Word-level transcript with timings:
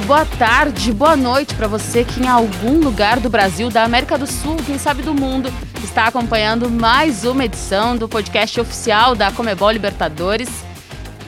boa 0.00 0.24
tarde, 0.24 0.92
boa 0.92 1.16
noite 1.16 1.54
para 1.54 1.68
você 1.68 2.04
que 2.04 2.20
em 2.20 2.26
algum 2.26 2.80
lugar 2.80 3.20
do 3.20 3.30
Brasil, 3.30 3.70
da 3.70 3.84
América 3.84 4.18
do 4.18 4.26
Sul, 4.26 4.56
quem 4.66 4.76
sabe 4.76 5.02
do 5.02 5.14
mundo, 5.14 5.52
está 5.84 6.06
acompanhando 6.06 6.68
mais 6.68 7.24
uma 7.24 7.44
edição 7.44 7.96
do 7.96 8.08
podcast 8.08 8.60
oficial 8.60 9.14
da 9.14 9.30
Comebol 9.30 9.70
Libertadores. 9.70 10.48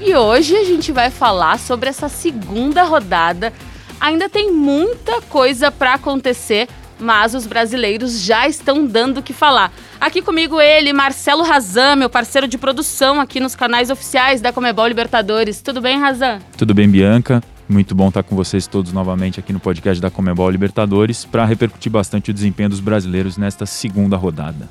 E 0.01 0.13
hoje 0.17 0.57
a 0.57 0.65
gente 0.65 0.91
vai 0.91 1.11
falar 1.11 1.61
sobre 1.61 1.89
essa 1.89 2.09
segunda 2.09 2.83
rodada. 2.83 3.53
Ainda 4.01 4.29
tem 4.29 4.51
muita 4.51 5.23
coisa 5.23 5.71
para 5.71 5.95
acontecer, 5.95 6.69
mas 6.99 7.35
os 7.35 7.47
brasileiros 7.47 8.21
já 8.21 8.49
estão 8.49 8.85
dando 8.85 9.19
o 9.19 9.23
que 9.23 9.33
falar. 9.33 9.73
Aqui 10.01 10.21
comigo 10.21 10.61
ele, 10.61 10.93
Marcelo 10.93 11.45
Razan, 11.45 11.95
meu 11.95 12.11
parceiro 12.11 12.49
de 12.49 12.59
produção 12.59 13.21
aqui 13.21 13.39
nos 13.39 13.55
canais 13.55 13.91
oficiais 13.91 14.41
da 14.41 14.53
Comebol 14.53 14.89
Libertadores. 14.89 15.63
Tudo 15.63 15.81
bem, 15.81 16.01
Razan? 16.01 16.41
Tudo 16.59 16.75
bem, 16.75 16.89
Bianca. 16.89 17.41
Muito 17.69 17.97
bom 17.97 18.09
estar 18.09 18.23
com 18.23 18.37
vocês 18.37 18.69
todos 18.69 18.93
novamente 18.93 19.41
aqui 19.41 19.53
no 19.53 19.59
podcast 19.59 20.01
da 20.01 20.09
Comebol 20.09 20.49
Libertadores 20.49 21.25
para 21.25 21.45
repercutir 21.45 21.91
bastante 21.91 22.31
o 22.31 22.35
desempenho 22.35 22.69
dos 22.69 22.79
brasileiros 22.79 23.37
nesta 23.37 23.67
segunda 23.67 24.17
rodada. 24.17 24.69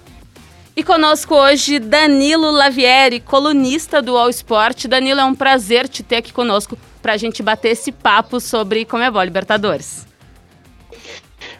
E 0.77 0.83
conosco 0.83 1.35
hoje 1.35 1.77
Danilo 1.77 2.51
Lavieri, 2.51 3.19
colunista 3.19 4.01
do 4.01 4.17
All 4.17 4.29
Sport. 4.29 4.87
Danilo, 4.87 5.19
é 5.19 5.25
um 5.25 5.35
prazer 5.35 5.89
te 5.89 6.03
ter 6.03 6.17
aqui 6.17 6.31
conosco 6.31 6.77
para 7.01 7.13
a 7.13 7.17
gente 7.17 7.43
bater 7.43 7.69
esse 7.69 7.91
papo 7.91 8.39
sobre 8.39 8.85
Comebol 8.85 9.23
Libertadores. 9.23 10.07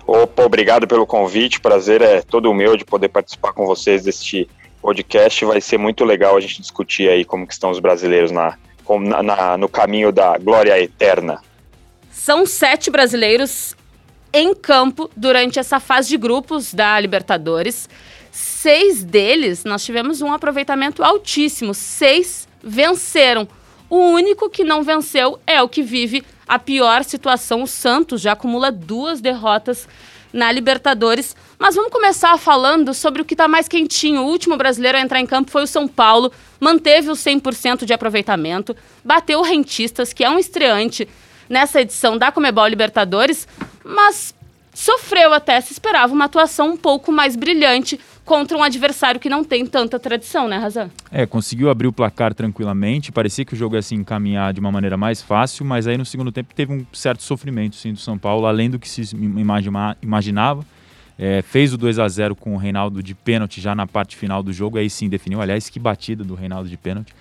Opa, 0.07 0.43
obrigado 0.43 0.87
pelo 0.87 1.05
convite. 1.05 1.59
Prazer 1.59 2.01
é 2.01 2.21
todo 2.21 2.53
meu 2.53 2.77
de 2.77 2.85
poder 2.85 3.09
participar 3.09 3.51
com 3.53 3.65
vocês 3.65 4.03
deste 4.03 4.47
podcast. 4.81 5.43
Vai 5.43 5.59
ser 5.59 5.77
muito 5.77 6.05
legal 6.05 6.37
a 6.37 6.39
gente 6.39 6.61
discutir 6.61 7.09
aí 7.09 7.25
como 7.25 7.45
que 7.45 7.53
estão 7.53 7.71
os 7.71 7.79
brasileiros 7.79 8.31
na, 8.31 8.57
na, 8.99 9.23
na 9.23 9.57
no 9.57 9.67
caminho 9.67 10.11
da 10.11 10.37
glória 10.37 10.79
eterna. 10.81 11.41
São 12.11 12.45
sete 12.45 12.89
brasileiros 12.89 13.75
em 14.33 14.53
campo 14.53 15.09
durante 15.15 15.59
essa 15.59 15.79
fase 15.79 16.09
de 16.09 16.17
grupos 16.17 16.73
da 16.73 16.99
Libertadores. 16.99 17.87
Seis 18.31 19.03
deles 19.03 19.63
nós 19.63 19.85
tivemos 19.85 20.21
um 20.21 20.33
aproveitamento 20.33 21.03
altíssimo. 21.03 21.73
Seis 21.73 22.47
venceram. 22.61 23.47
O 23.89 23.97
único 23.97 24.49
que 24.49 24.63
não 24.63 24.83
venceu 24.83 25.39
é 25.45 25.61
o 25.61 25.69
que 25.69 25.81
vive 25.81 26.23
a 26.47 26.59
pior 26.59 27.03
situação. 27.03 27.63
O 27.63 27.67
Santos 27.67 28.21
já 28.21 28.33
acumula 28.33 28.71
duas 28.71 29.21
derrotas 29.21 29.87
na 30.35 30.51
Libertadores. 30.51 31.35
Mas 31.57 31.75
vamos 31.75 31.91
começar 31.91 32.37
falando 32.37 32.93
sobre 32.93 33.21
o 33.21 33.25
que 33.25 33.33
está 33.33 33.47
mais 33.47 33.67
quentinho. 33.67 34.21
O 34.21 34.27
último 34.27 34.57
brasileiro 34.57 34.97
a 34.97 35.01
entrar 35.01 35.21
em 35.21 35.25
campo 35.25 35.49
foi 35.49 35.63
o 35.63 35.67
São 35.67 35.87
Paulo, 35.87 36.31
manteve 36.59 37.09
o 37.09 37.13
100% 37.13 37.85
de 37.85 37.93
aproveitamento, 37.93 38.75
bateu 39.03 39.39
o 39.39 39.43
Rentistas, 39.43 40.11
que 40.11 40.23
é 40.23 40.29
um 40.29 40.37
estreante 40.37 41.07
nessa 41.49 41.81
edição 41.81 42.17
da 42.17 42.31
Comebol 42.31 42.67
Libertadores, 42.67 43.47
mas 43.83 44.35
sofreu 44.73 45.33
até, 45.33 45.61
se 45.61 45.71
esperava 45.71 46.13
uma 46.13 46.25
atuação 46.25 46.71
um 46.71 46.77
pouco 46.77 47.11
mais 47.11 47.37
brilhante 47.37 47.97
contra 48.25 48.57
um 48.57 48.63
adversário 48.63 49.19
que 49.19 49.29
não 49.29 49.43
tem 49.43 49.65
tanta 49.65 49.99
tradição, 49.99 50.47
né, 50.47 50.57
Razan? 50.57 50.89
É, 51.11 51.25
conseguiu 51.25 51.69
abrir 51.69 51.87
o 51.87 51.93
placar 51.93 52.33
tranquilamente, 52.33 53.11
parecia 53.11 53.45
que 53.45 53.53
o 53.53 53.55
jogo 53.55 53.75
ia 53.75 53.81
se 53.81 53.93
encaminhar 53.93 54.51
de 54.51 54.59
uma 54.59 54.71
maneira 54.71 54.97
mais 54.97 55.21
fácil, 55.21 55.63
mas 55.63 55.85
aí 55.85 55.97
no 55.97 56.05
segundo 56.05 56.31
tempo 56.31 56.53
teve 56.53 56.73
um 56.73 56.85
certo 56.91 57.21
sofrimento, 57.21 57.75
sim, 57.75 57.93
do 57.93 57.99
São 57.99 58.17
Paulo, 58.17 58.47
além 58.47 58.69
do 58.69 58.79
que 58.79 58.89
se 58.89 59.15
imaginava. 60.01 60.65
É, 61.17 61.41
fez 61.41 61.73
o 61.73 61.77
2 61.77 61.97
a 61.99 62.07
0 62.09 62.35
com 62.35 62.55
o 62.55 62.57
Reinaldo 62.57 63.01
de 63.01 63.15
pênalti 63.15 63.61
já 63.61 63.73
na 63.73 63.87
parte 63.87 64.17
final 64.17 64.43
do 64.43 64.51
jogo, 64.51 64.77
aí 64.77 64.89
sim 64.89 65.07
definiu, 65.07 65.39
aliás, 65.39 65.69
que 65.69 65.79
batida 65.79 66.23
do 66.23 66.35
Reinaldo 66.35 66.67
de 66.67 66.75
pênalti. 66.75 67.13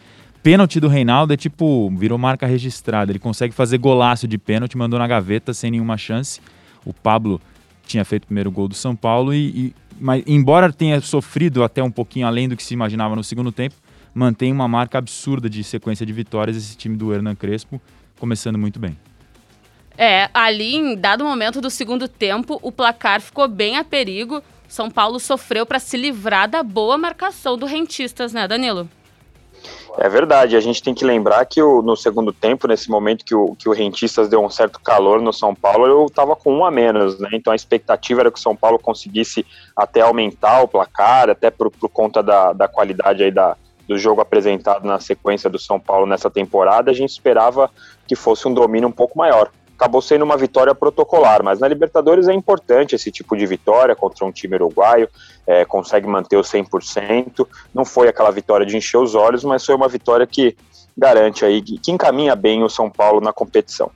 Pênalti 0.43 0.81
do 0.81 0.89
Reinaldo 0.89 1.33
é 1.33 1.37
tipo, 1.37 1.91
virou 1.97 2.19
marca 2.19 2.47
registrada, 2.47 3.13
ele 3.13 3.19
consegue 3.19 3.55
fazer 3.55 3.79
golaço 3.79 4.27
de 4.27 4.37
pênalti, 4.37 4.77
mandou 4.77 4.99
na 4.99 5.07
gaveta 5.07 5.55
sem 5.55 5.71
nenhuma 5.71 5.97
chance. 5.97 6.41
O 6.85 6.93
Pablo 6.93 7.41
tinha 7.87 8.05
feito 8.05 8.25
o 8.25 8.27
primeiro 8.27 8.51
gol 8.51 8.69
do 8.69 8.75
São 8.75 8.97
Paulo 8.97 9.33
e, 9.33 9.47
e 9.49 9.75
mas 10.01 10.23
embora 10.27 10.73
tenha 10.73 11.01
sofrido 11.01 11.63
até 11.63 11.83
um 11.83 11.91
pouquinho 11.91 12.27
além 12.27 12.49
do 12.49 12.57
que 12.57 12.63
se 12.63 12.75
imaginava 12.75 13.17
no 13.17 13.25
segundo 13.25 13.53
tempo, 13.53 13.75
mantém 14.15 14.53
uma 14.53 14.69
marca 14.69 14.99
absurda 14.99 15.49
de 15.51 15.65
sequência 15.65 16.07
de 16.07 16.13
vitórias 16.13 16.57
esse 16.57 16.77
time 16.77 16.97
do 16.97 17.13
Hernan 17.13 17.35
Crespo, 17.35 17.81
começando 18.19 18.59
muito 18.59 18.79
bem. 18.79 18.97
É, 19.97 20.29
ali 20.35 20.77
em 20.77 20.97
dado 20.97 21.25
momento 21.25 21.61
do 21.61 21.71
segundo 21.71 22.09
tempo, 22.09 22.59
o 22.63 22.73
placar 22.73 23.21
ficou 23.21 23.47
bem 23.49 23.77
a 23.77 23.85
perigo. 23.85 24.43
São 24.67 24.91
Paulo 24.91 25.21
sofreu 25.21 25.65
para 25.65 25.79
se 25.79 25.97
livrar 25.97 26.49
da 26.49 26.63
boa 26.63 26.99
marcação 26.99 27.57
do 27.57 27.67
Rentistas, 27.67 28.33
né, 28.33 28.49
Danilo? 28.49 28.89
É 29.97 30.09
verdade, 30.09 30.57
a 30.57 30.61
gente 30.61 30.83
tem 30.83 30.93
que 30.93 31.05
lembrar 31.05 31.45
que 31.47 31.63
o, 31.63 31.81
no 31.81 31.97
segundo 31.97 32.33
tempo, 32.33 32.67
nesse 32.67 32.91
momento 32.91 33.25
que 33.25 33.35
o, 33.35 33.55
que 33.55 33.69
o 33.69 33.73
Rentistas 33.73 34.29
deu 34.29 34.45
um 34.45 34.51
certo 34.51 34.81
calor 34.81 35.23
no 35.23 35.33
São 35.33 35.55
Paulo, 35.55 35.87
eu 35.87 36.07
estava 36.07 36.35
com 36.35 36.53
um 36.53 36.65
a 36.65 36.71
menos, 36.71 37.19
né? 37.21 37.29
Então 37.33 37.53
a 37.53 37.57
expectativa 37.57 38.23
era 38.23 38.31
que 38.31 38.39
o 38.39 38.43
São 38.43 38.57
Paulo 38.57 38.79
conseguisse 38.79 39.47
até 39.77 40.01
aumentar 40.01 40.63
o 40.63 40.69
placar, 40.69 41.31
até 41.31 41.49
por, 41.49 41.71
por 41.71 41.89
conta 41.89 42.23
da, 42.23 42.53
da 42.53 42.67
qualidade 42.67 43.23
aí 43.23 43.31
da, 43.31 43.57
do 43.87 43.97
jogo 43.97 44.21
apresentado 44.21 44.85
na 44.85 44.99
sequência 44.99 45.49
do 45.49 45.59
São 45.59 45.79
Paulo 45.79 46.07
nessa 46.07 46.31
temporada, 46.31 46.91
a 46.91 46.95
gente 46.95 47.11
esperava 47.11 47.71
que 48.07 48.17
fosse 48.17 48.49
um 48.49 48.55
domínio 48.55 48.89
um 48.89 48.93
pouco 48.93 49.17
maior 49.17 49.51
acabou 49.77 50.01
sendo 50.01 50.25
uma 50.25 50.37
vitória 50.37 50.75
protocolar, 50.75 51.43
mas 51.43 51.61
na 51.61 51.69
Libertadores 51.69 52.29
é 52.29 52.33
importante 52.33 52.95
esse 52.95 53.11
tipo 53.11 53.37
de 53.37 53.45
vitória 53.47 53.95
contra 53.95 54.25
um 54.25 54.33
time 54.33 54.55
uruguaio, 54.55 55.09
é, 55.47 55.65
consegue 55.65 56.07
manter 56.07 56.37
o 56.37 56.43
100%, 56.43 57.47
não 57.75 57.85
foi 57.85 58.09
aquela 58.09 58.31
vitória 58.31 58.65
de 58.65 58.77
encher 58.77 58.99
os 58.99 59.15
olhos, 59.15 59.45
mas 59.45 59.65
foi 59.65 59.75
uma 59.75 59.89
vitória 59.89 60.27
que 60.27 60.57
garante 60.97 61.45
aí, 61.45 61.61
que 61.61 61.91
encaminha 61.91 62.37
bem 62.37 62.63
o 62.63 62.69
São 62.69 62.89
Paulo 62.89 63.21
na 63.21 63.33
competição. 63.33 63.91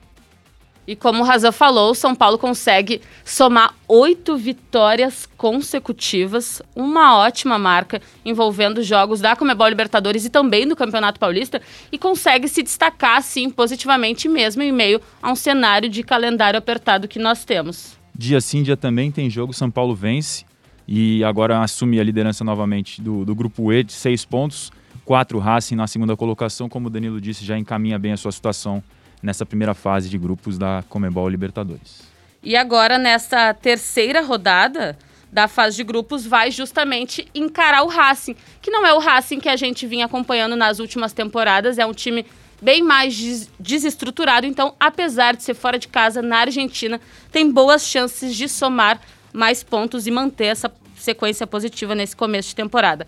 E 0.89 0.95
como 0.95 1.21
o 1.21 1.23
Razan 1.23 1.51
falou, 1.51 1.91
o 1.91 1.93
São 1.93 2.15
Paulo 2.15 2.35
consegue 2.39 2.99
somar 3.23 3.75
oito 3.87 4.35
vitórias 4.35 5.29
consecutivas, 5.37 6.63
uma 6.75 7.15
ótima 7.15 7.59
marca 7.59 8.01
envolvendo 8.25 8.81
jogos 8.81 9.21
da 9.21 9.35
Comebol 9.35 9.67
Libertadores 9.67 10.25
e 10.25 10.31
também 10.31 10.67
do 10.67 10.75
Campeonato 10.75 11.19
Paulista, 11.19 11.61
e 11.91 11.97
consegue 11.99 12.47
se 12.47 12.63
destacar, 12.63 13.17
assim, 13.17 13.51
positivamente 13.51 14.27
mesmo 14.27 14.63
em 14.63 14.71
meio 14.71 14.99
a 15.21 15.31
um 15.31 15.35
cenário 15.35 15.87
de 15.87 16.01
calendário 16.01 16.57
apertado 16.57 17.07
que 17.07 17.19
nós 17.19 17.45
temos. 17.45 17.95
Dia 18.17 18.41
sim, 18.41 18.63
dia 18.63 18.75
também 18.75 19.11
tem 19.11 19.29
jogo, 19.29 19.53
São 19.53 19.69
Paulo 19.69 19.93
vence 19.93 20.43
e 20.87 21.23
agora 21.23 21.61
assume 21.61 21.99
a 21.99 22.03
liderança 22.03 22.43
novamente 22.43 22.99
do, 22.99 23.23
do 23.23 23.35
Grupo 23.35 23.71
E 23.71 23.83
de 23.83 23.93
seis 23.93 24.25
pontos, 24.25 24.71
quatro 25.05 25.37
Racing 25.37 25.75
na 25.75 25.85
segunda 25.85 26.17
colocação, 26.17 26.67
como 26.67 26.87
o 26.87 26.89
Danilo 26.89 27.21
disse, 27.21 27.45
já 27.45 27.59
encaminha 27.59 27.99
bem 27.99 28.13
a 28.13 28.17
sua 28.17 28.31
situação 28.31 28.83
nessa 29.21 29.45
primeira 29.45 29.73
fase 29.73 30.09
de 30.09 30.17
grupos 30.17 30.57
da 30.57 30.83
Comebol 30.89 31.27
Libertadores. 31.27 32.01
E 32.41 32.55
agora, 32.55 32.97
nessa 32.97 33.53
terceira 33.53 34.21
rodada 34.21 34.97
da 35.31 35.47
fase 35.47 35.75
de 35.75 35.83
grupos, 35.83 36.25
vai 36.25 36.49
justamente 36.51 37.27
encarar 37.35 37.83
o 37.83 37.87
Racing, 37.87 38.35
que 38.61 38.71
não 38.71 38.85
é 38.85 38.93
o 38.93 38.99
Racing 38.99 39.39
que 39.39 39.49
a 39.49 39.55
gente 39.55 39.85
vinha 39.85 40.05
acompanhando 40.05 40.55
nas 40.55 40.79
últimas 40.79 41.13
temporadas, 41.13 41.77
é 41.77 41.85
um 41.85 41.93
time 41.93 42.25
bem 42.61 42.81
mais 42.81 43.15
des 43.15 43.49
desestruturado. 43.59 44.45
Então, 44.45 44.73
apesar 44.79 45.35
de 45.35 45.43
ser 45.43 45.53
fora 45.53 45.77
de 45.77 45.87
casa 45.87 46.21
na 46.21 46.39
Argentina, 46.39 46.99
tem 47.31 47.49
boas 47.51 47.85
chances 47.85 48.35
de 48.35 48.49
somar 48.49 48.99
mais 49.31 49.63
pontos 49.63 50.07
e 50.07 50.11
manter 50.11 50.45
essa 50.45 50.71
sequência 50.97 51.47
positiva 51.47 51.95
nesse 51.95 52.15
começo 52.15 52.49
de 52.49 52.55
temporada. 52.55 53.07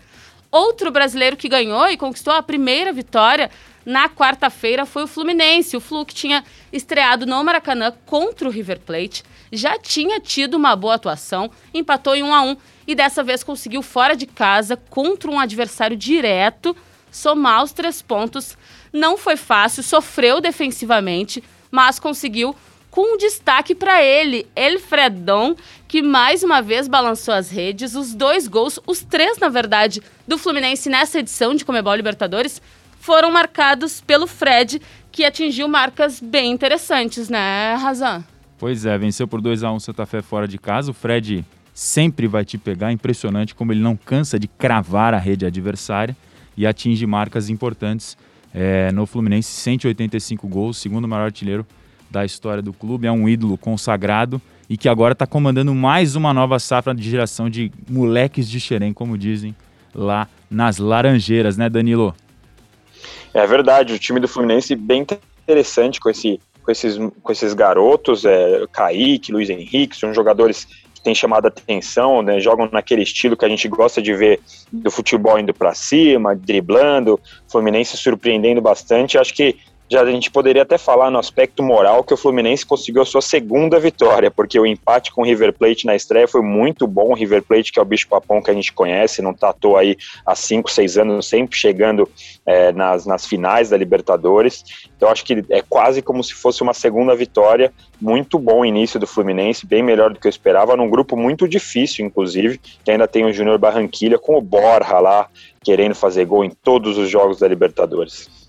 Outro 0.52 0.90
brasileiro 0.90 1.34
que 1.34 1.48
ganhou 1.48 1.88
e 1.88 1.96
conquistou 1.96 2.34
a 2.34 2.42
primeira 2.42 2.92
vitória 2.92 3.50
na 3.86 4.06
quarta-feira 4.06 4.84
foi 4.84 5.04
o 5.04 5.06
Fluminense. 5.06 5.74
O 5.78 5.80
Flu 5.80 6.04
que 6.04 6.14
tinha 6.14 6.44
estreado 6.70 7.24
no 7.24 7.42
Maracanã 7.42 7.90
contra 8.04 8.46
o 8.46 8.50
River 8.50 8.78
Plate, 8.80 9.24
já 9.50 9.78
tinha 9.78 10.20
tido 10.20 10.54
uma 10.54 10.76
boa 10.76 10.96
atuação, 10.96 11.50
empatou 11.72 12.14
em 12.14 12.22
1 12.22 12.34
a 12.34 12.42
1 12.42 12.56
e 12.86 12.94
dessa 12.94 13.22
vez 13.22 13.42
conseguiu 13.42 13.80
fora 13.80 14.14
de 14.14 14.26
casa 14.26 14.76
contra 14.76 15.30
um 15.30 15.40
adversário 15.40 15.96
direto 15.96 16.76
somar 17.10 17.62
os 17.62 17.72
três 17.72 18.02
pontos. 18.02 18.56
Não 18.92 19.16
foi 19.16 19.38
fácil, 19.38 19.82
sofreu 19.82 20.38
defensivamente, 20.38 21.42
mas 21.70 21.98
conseguiu 21.98 22.54
com 22.92 23.16
destaque 23.16 23.74
para 23.74 24.04
ele, 24.04 24.46
Elfredão, 24.54 25.56
que 25.88 26.02
mais 26.02 26.42
uma 26.42 26.60
vez 26.60 26.86
balançou 26.86 27.32
as 27.32 27.50
redes. 27.50 27.94
Os 27.94 28.14
dois 28.14 28.46
gols, 28.46 28.78
os 28.86 29.00
três, 29.00 29.38
na 29.38 29.48
verdade, 29.48 30.02
do 30.28 30.36
Fluminense 30.36 30.90
nessa 30.90 31.20
edição 31.20 31.54
de 31.54 31.64
Comebol 31.64 31.94
Libertadores 31.94 32.60
foram 33.00 33.32
marcados 33.32 34.02
pelo 34.02 34.26
Fred, 34.26 34.80
que 35.10 35.24
atingiu 35.24 35.66
marcas 35.68 36.20
bem 36.20 36.52
interessantes, 36.52 37.30
né, 37.30 37.74
Razan? 37.76 38.22
Pois 38.58 38.84
é, 38.84 38.98
venceu 38.98 39.26
por 39.26 39.40
2 39.40 39.64
a 39.64 39.72
1 39.72 39.74
um 39.74 39.80
Santa 39.80 40.04
Fé 40.04 40.20
fora 40.20 40.46
de 40.46 40.58
casa. 40.58 40.90
O 40.90 40.94
Fred 40.94 41.42
sempre 41.72 42.26
vai 42.26 42.44
te 42.44 42.58
pegar, 42.58 42.92
impressionante 42.92 43.54
como 43.54 43.72
ele 43.72 43.80
não 43.80 43.96
cansa 43.96 44.38
de 44.38 44.46
cravar 44.46 45.14
a 45.14 45.18
rede 45.18 45.46
adversária 45.46 46.14
e 46.54 46.66
atinge 46.66 47.06
marcas 47.06 47.48
importantes. 47.48 48.18
É, 48.52 48.92
no 48.92 49.06
Fluminense, 49.06 49.48
185 49.48 50.46
gols, 50.46 50.76
segundo 50.76 51.08
maior 51.08 51.24
artilheiro 51.24 51.66
da 52.12 52.24
história 52.24 52.62
do 52.62 52.72
clube, 52.72 53.06
é 53.06 53.12
um 53.12 53.28
ídolo 53.28 53.56
consagrado 53.56 54.40
e 54.68 54.76
que 54.76 54.88
agora 54.88 55.12
está 55.12 55.26
comandando 55.26 55.74
mais 55.74 56.14
uma 56.14 56.32
nova 56.32 56.58
safra 56.58 56.94
de 56.94 57.10
geração 57.10 57.48
de 57.48 57.72
moleques 57.88 58.48
de 58.48 58.60
Xerém, 58.60 58.92
como 58.92 59.16
dizem 59.16 59.56
lá 59.94 60.28
nas 60.50 60.78
Laranjeiras, 60.78 61.56
né, 61.56 61.68
Danilo? 61.68 62.14
É 63.34 63.46
verdade, 63.46 63.94
o 63.94 63.98
time 63.98 64.20
do 64.20 64.28
Fluminense 64.28 64.76
bem 64.76 65.04
interessante 65.48 65.98
com 65.98 66.10
esse 66.10 66.38
com 66.62 66.70
esses, 66.70 66.96
com 66.96 67.32
esses 67.32 67.54
garotos, 67.54 68.24
é, 68.24 68.64
Kaique, 68.70 69.32
Luiz 69.32 69.50
Henrique, 69.50 69.96
são 69.96 70.14
jogadores 70.14 70.64
que 70.94 71.02
têm 71.02 71.12
chamado 71.12 71.46
a 71.46 71.48
atenção, 71.48 72.22
né, 72.22 72.38
jogam 72.38 72.68
naquele 72.70 73.02
estilo 73.02 73.36
que 73.36 73.44
a 73.44 73.48
gente 73.48 73.66
gosta 73.66 74.00
de 74.00 74.14
ver 74.14 74.38
do 74.70 74.88
futebol 74.88 75.36
indo 75.40 75.52
para 75.52 75.74
cima, 75.74 76.36
driblando, 76.36 77.18
Fluminense 77.50 77.96
surpreendendo 77.96 78.60
bastante. 78.60 79.18
Acho 79.18 79.34
que 79.34 79.56
já 79.92 80.00
a 80.00 80.10
gente 80.10 80.30
poderia 80.30 80.62
até 80.62 80.78
falar 80.78 81.10
no 81.10 81.18
aspecto 81.18 81.62
moral 81.62 82.02
que 82.02 82.14
o 82.14 82.16
Fluminense 82.16 82.64
conseguiu 82.64 83.02
a 83.02 83.04
sua 83.04 83.20
segunda 83.20 83.78
vitória, 83.78 84.30
porque 84.30 84.58
o 84.58 84.64
empate 84.64 85.12
com 85.12 85.20
o 85.20 85.24
River 85.24 85.52
Plate 85.52 85.84
na 85.84 85.94
estreia 85.94 86.26
foi 86.26 86.40
muito 86.40 86.86
bom. 86.86 87.10
O 87.10 87.14
River 87.14 87.42
Plate, 87.42 87.70
que 87.70 87.78
é 87.78 87.82
o 87.82 87.84
bicho 87.84 88.08
papão 88.08 88.40
que 88.40 88.50
a 88.50 88.54
gente 88.54 88.72
conhece, 88.72 89.20
não 89.20 89.34
tatou 89.34 89.76
aí 89.76 89.98
há 90.24 90.34
5, 90.34 90.70
6 90.70 90.96
anos, 90.96 91.26
sempre 91.26 91.58
chegando 91.58 92.08
é, 92.46 92.72
nas, 92.72 93.04
nas 93.04 93.26
finais 93.26 93.68
da 93.68 93.76
Libertadores. 93.76 94.64
Então 94.96 95.10
acho 95.10 95.26
que 95.26 95.44
é 95.50 95.60
quase 95.60 96.00
como 96.00 96.24
se 96.24 96.32
fosse 96.32 96.62
uma 96.62 96.72
segunda 96.72 97.14
vitória. 97.14 97.70
Muito 98.00 98.38
bom 98.38 98.64
início 98.64 98.98
do 98.98 99.06
Fluminense, 99.06 99.66
bem 99.66 99.82
melhor 99.82 100.10
do 100.10 100.18
que 100.18 100.26
eu 100.26 100.30
esperava, 100.30 100.74
num 100.74 100.88
grupo 100.88 101.18
muito 101.18 101.46
difícil, 101.46 102.06
inclusive, 102.06 102.58
que 102.82 102.90
ainda 102.90 103.06
tem 103.06 103.26
o 103.26 103.32
Júnior 103.32 103.58
Barranquilha 103.58 104.18
com 104.18 104.38
o 104.38 104.40
Borja 104.40 104.98
lá, 104.98 105.28
querendo 105.62 105.94
fazer 105.94 106.24
gol 106.24 106.46
em 106.46 106.50
todos 106.50 106.96
os 106.96 107.10
jogos 107.10 107.38
da 107.38 107.46
Libertadores. 107.46 108.41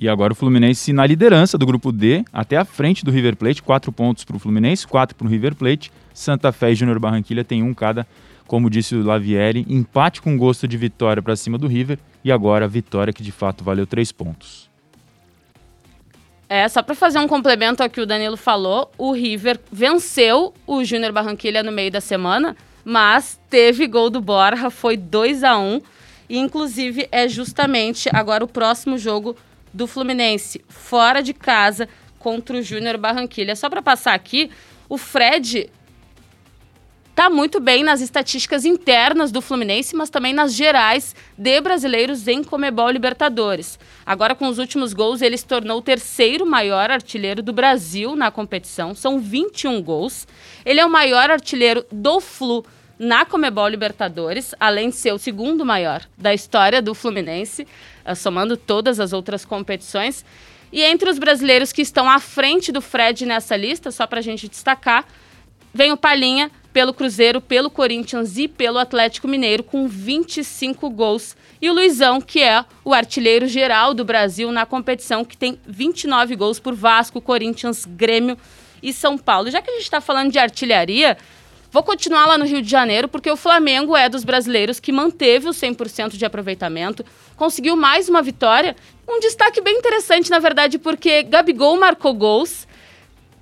E 0.00 0.08
agora 0.08 0.32
o 0.32 0.34
Fluminense 0.34 0.94
na 0.94 1.04
liderança 1.04 1.58
do 1.58 1.66
grupo 1.66 1.92
D, 1.92 2.24
até 2.32 2.56
a 2.56 2.64
frente 2.64 3.04
do 3.04 3.10
River 3.10 3.36
Plate, 3.36 3.62
quatro 3.62 3.92
pontos 3.92 4.24
para 4.24 4.34
o 4.34 4.38
Fluminense, 4.38 4.86
quatro 4.86 5.14
para 5.14 5.26
o 5.26 5.28
River 5.28 5.54
Plate. 5.54 5.92
Santa 6.14 6.50
Fé 6.52 6.72
e 6.72 6.74
Júnior 6.74 6.98
Barranquilha 6.98 7.44
tem 7.44 7.62
um 7.62 7.74
cada, 7.74 8.06
como 8.46 8.70
disse 8.70 8.94
o 8.94 9.04
Lavieri, 9.04 9.66
empate 9.68 10.22
com 10.22 10.38
gosto 10.38 10.66
de 10.66 10.78
vitória 10.78 11.22
para 11.22 11.36
cima 11.36 11.58
do 11.58 11.66
River 11.66 11.98
e 12.24 12.32
agora 12.32 12.64
a 12.64 12.68
vitória 12.68 13.12
que 13.12 13.22
de 13.22 13.30
fato 13.30 13.62
valeu 13.62 13.86
três 13.86 14.10
pontos. 14.10 14.70
É, 16.48 16.66
só 16.66 16.82
para 16.82 16.94
fazer 16.94 17.18
um 17.18 17.28
complemento 17.28 17.82
ao 17.82 17.90
que 17.90 18.00
o 18.00 18.06
Danilo 18.06 18.38
falou, 18.38 18.90
o 18.96 19.12
River 19.12 19.60
venceu 19.70 20.54
o 20.66 20.82
Júnior 20.82 21.12
Barranquilha 21.12 21.62
no 21.62 21.70
meio 21.70 21.90
da 21.90 22.00
semana, 22.00 22.56
mas 22.82 23.38
teve 23.50 23.86
gol 23.86 24.08
do 24.08 24.22
Borja, 24.22 24.70
foi 24.70 24.96
2 24.96 25.44
a 25.44 25.58
1 25.58 25.82
e 26.26 26.38
inclusive 26.38 27.06
é 27.12 27.28
justamente 27.28 28.08
agora 28.14 28.42
o 28.42 28.48
próximo 28.48 28.96
jogo 28.96 29.36
do 29.72 29.86
Fluminense 29.86 30.64
fora 30.68 31.22
de 31.22 31.32
casa 31.32 31.88
contra 32.18 32.56
o 32.56 32.62
Júnior 32.62 32.96
Barranquilha. 32.96 33.56
Só 33.56 33.68
para 33.68 33.82
passar 33.82 34.14
aqui, 34.14 34.50
o 34.88 34.98
Fred 34.98 35.70
tá 37.14 37.28
muito 37.28 37.60
bem 37.60 37.82
nas 37.82 38.00
estatísticas 38.00 38.64
internas 38.64 39.30
do 39.30 39.42
Fluminense, 39.42 39.94
mas 39.94 40.08
também 40.08 40.32
nas 40.32 40.54
gerais 40.54 41.14
de 41.36 41.60
brasileiros 41.60 42.26
em 42.26 42.42
Comebol 42.42 42.90
Libertadores. 42.90 43.78
Agora, 44.06 44.34
com 44.34 44.48
os 44.48 44.58
últimos 44.58 44.94
gols, 44.94 45.20
ele 45.20 45.36
se 45.36 45.46
tornou 45.46 45.78
o 45.78 45.82
terceiro 45.82 46.46
maior 46.46 46.90
artilheiro 46.90 47.42
do 47.42 47.52
Brasil 47.52 48.16
na 48.16 48.30
competição. 48.30 48.94
São 48.94 49.18
21 49.18 49.82
gols. 49.82 50.26
Ele 50.64 50.80
é 50.80 50.86
o 50.86 50.90
maior 50.90 51.30
artilheiro 51.30 51.84
do 51.92 52.20
Flu 52.20 52.64
na 53.00 53.24
Comebol 53.24 53.66
Libertadores, 53.66 54.54
além 54.60 54.90
de 54.90 54.96
ser 54.96 55.14
o 55.14 55.18
segundo 55.18 55.64
maior 55.64 56.06
da 56.18 56.34
história 56.34 56.82
do 56.82 56.94
Fluminense, 56.94 57.66
eh, 58.04 58.14
somando 58.14 58.58
todas 58.58 59.00
as 59.00 59.14
outras 59.14 59.42
competições. 59.42 60.22
E 60.70 60.82
entre 60.82 61.08
os 61.08 61.18
brasileiros 61.18 61.72
que 61.72 61.80
estão 61.80 62.10
à 62.10 62.20
frente 62.20 62.70
do 62.70 62.82
Fred 62.82 63.24
nessa 63.24 63.56
lista, 63.56 63.90
só 63.90 64.06
para 64.06 64.18
a 64.18 64.22
gente 64.22 64.48
destacar, 64.48 65.06
vem 65.72 65.92
o 65.92 65.96
Palinha 65.96 66.50
pelo 66.74 66.92
Cruzeiro, 66.92 67.40
pelo 67.40 67.70
Corinthians 67.70 68.36
e 68.36 68.46
pelo 68.46 68.76
Atlético 68.76 69.26
Mineiro, 69.26 69.62
com 69.62 69.88
25 69.88 70.90
gols. 70.90 71.34
E 71.60 71.70
o 71.70 71.72
Luizão, 71.72 72.20
que 72.20 72.42
é 72.42 72.62
o 72.84 72.92
artilheiro 72.92 73.48
geral 73.48 73.94
do 73.94 74.04
Brasil 74.04 74.52
na 74.52 74.66
competição, 74.66 75.24
que 75.24 75.38
tem 75.38 75.58
29 75.66 76.36
gols 76.36 76.60
por 76.60 76.74
Vasco, 76.74 77.18
Corinthians, 77.18 77.86
Grêmio 77.86 78.36
e 78.82 78.92
São 78.92 79.16
Paulo. 79.16 79.50
Já 79.50 79.62
que 79.62 79.70
a 79.70 79.74
gente 79.74 79.84
está 79.84 80.02
falando 80.02 80.30
de 80.30 80.38
artilharia, 80.38 81.16
Vou 81.72 81.84
continuar 81.84 82.26
lá 82.26 82.36
no 82.36 82.44
Rio 82.44 82.60
de 82.60 82.68
Janeiro, 82.68 83.06
porque 83.06 83.30
o 83.30 83.36
Flamengo 83.36 83.96
é 83.96 84.08
dos 84.08 84.24
brasileiros 84.24 84.80
que 84.80 84.90
manteve 84.90 85.48
o 85.48 85.52
100% 85.52 86.16
de 86.16 86.24
aproveitamento, 86.24 87.04
conseguiu 87.36 87.76
mais 87.76 88.08
uma 88.08 88.20
vitória. 88.20 88.74
Um 89.08 89.20
destaque 89.20 89.60
bem 89.60 89.78
interessante, 89.78 90.30
na 90.30 90.40
verdade, 90.40 90.78
porque 90.78 91.22
Gabigol 91.22 91.78
marcou 91.78 92.12
gols, 92.12 92.66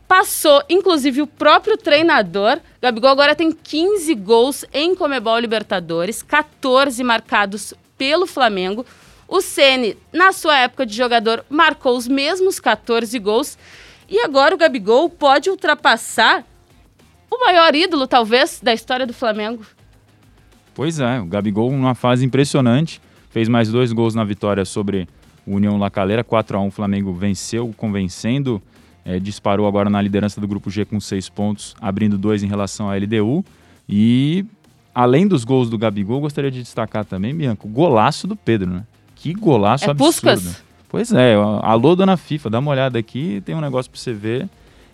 passou 0.06 0.62
inclusive 0.68 1.22
o 1.22 1.26
próprio 1.26 1.78
treinador. 1.78 2.60
Gabigol 2.82 3.10
agora 3.10 3.34
tem 3.34 3.50
15 3.50 4.14
gols 4.16 4.62
em 4.74 4.94
Comebol 4.94 5.38
Libertadores, 5.38 6.22
14 6.22 7.02
marcados 7.02 7.72
pelo 7.96 8.26
Flamengo. 8.26 8.84
O 9.26 9.40
Ceni, 9.40 9.96
na 10.12 10.32
sua 10.32 10.58
época 10.58 10.84
de 10.84 10.94
jogador, 10.94 11.46
marcou 11.48 11.96
os 11.96 12.06
mesmos 12.06 12.60
14 12.60 13.18
gols. 13.18 13.56
E 14.06 14.20
agora 14.20 14.54
o 14.54 14.58
Gabigol 14.58 15.08
pode 15.08 15.50
ultrapassar 15.50 16.44
o 17.38 17.46
maior 17.46 17.74
ídolo, 17.74 18.06
talvez, 18.06 18.60
da 18.62 18.74
história 18.74 19.06
do 19.06 19.14
Flamengo. 19.14 19.64
Pois 20.74 20.98
é, 20.98 21.20
o 21.20 21.26
Gabigol 21.26 21.70
numa 21.70 21.94
fase 21.94 22.24
impressionante, 22.24 23.00
fez 23.30 23.48
mais 23.48 23.70
dois 23.70 23.92
gols 23.92 24.14
na 24.14 24.24
vitória 24.24 24.64
sobre 24.64 25.08
o 25.46 25.54
União 25.54 25.78
La 25.78 25.90
Calera, 25.90 26.22
4 26.22 26.58
a 26.58 26.60
1 26.60 26.66
o 26.66 26.70
Flamengo 26.70 27.12
venceu, 27.12 27.72
convencendo, 27.76 28.60
é, 29.04 29.18
disparou 29.18 29.66
agora 29.66 29.88
na 29.88 30.02
liderança 30.02 30.40
do 30.40 30.48
grupo 30.48 30.70
G 30.70 30.84
com 30.84 31.00
seis 31.00 31.28
pontos, 31.28 31.74
abrindo 31.80 32.18
dois 32.18 32.42
em 32.42 32.48
relação 32.48 32.90
à 32.90 32.96
LDU. 32.96 33.44
E 33.88 34.44
além 34.94 35.26
dos 35.26 35.44
gols 35.44 35.70
do 35.70 35.78
Gabigol, 35.78 36.20
gostaria 36.20 36.50
de 36.50 36.62
destacar 36.62 37.04
também, 37.04 37.34
Bianco, 37.34 37.66
o 37.66 37.70
golaço 37.70 38.26
do 38.26 38.36
Pedro, 38.36 38.68
né? 38.68 38.84
Que 39.14 39.32
golaço 39.32 39.84
é 39.84 39.90
absurdo. 39.90 40.12
Puskas. 40.12 40.62
Pois 40.88 41.12
é, 41.12 41.34
alô, 41.62 41.94
dona 41.94 42.16
FIFA, 42.16 42.50
dá 42.50 42.58
uma 42.58 42.70
olhada 42.70 42.98
aqui, 42.98 43.42
tem 43.44 43.54
um 43.54 43.60
negócio 43.60 43.90
para 43.90 44.00
você 44.00 44.12
ver 44.12 44.48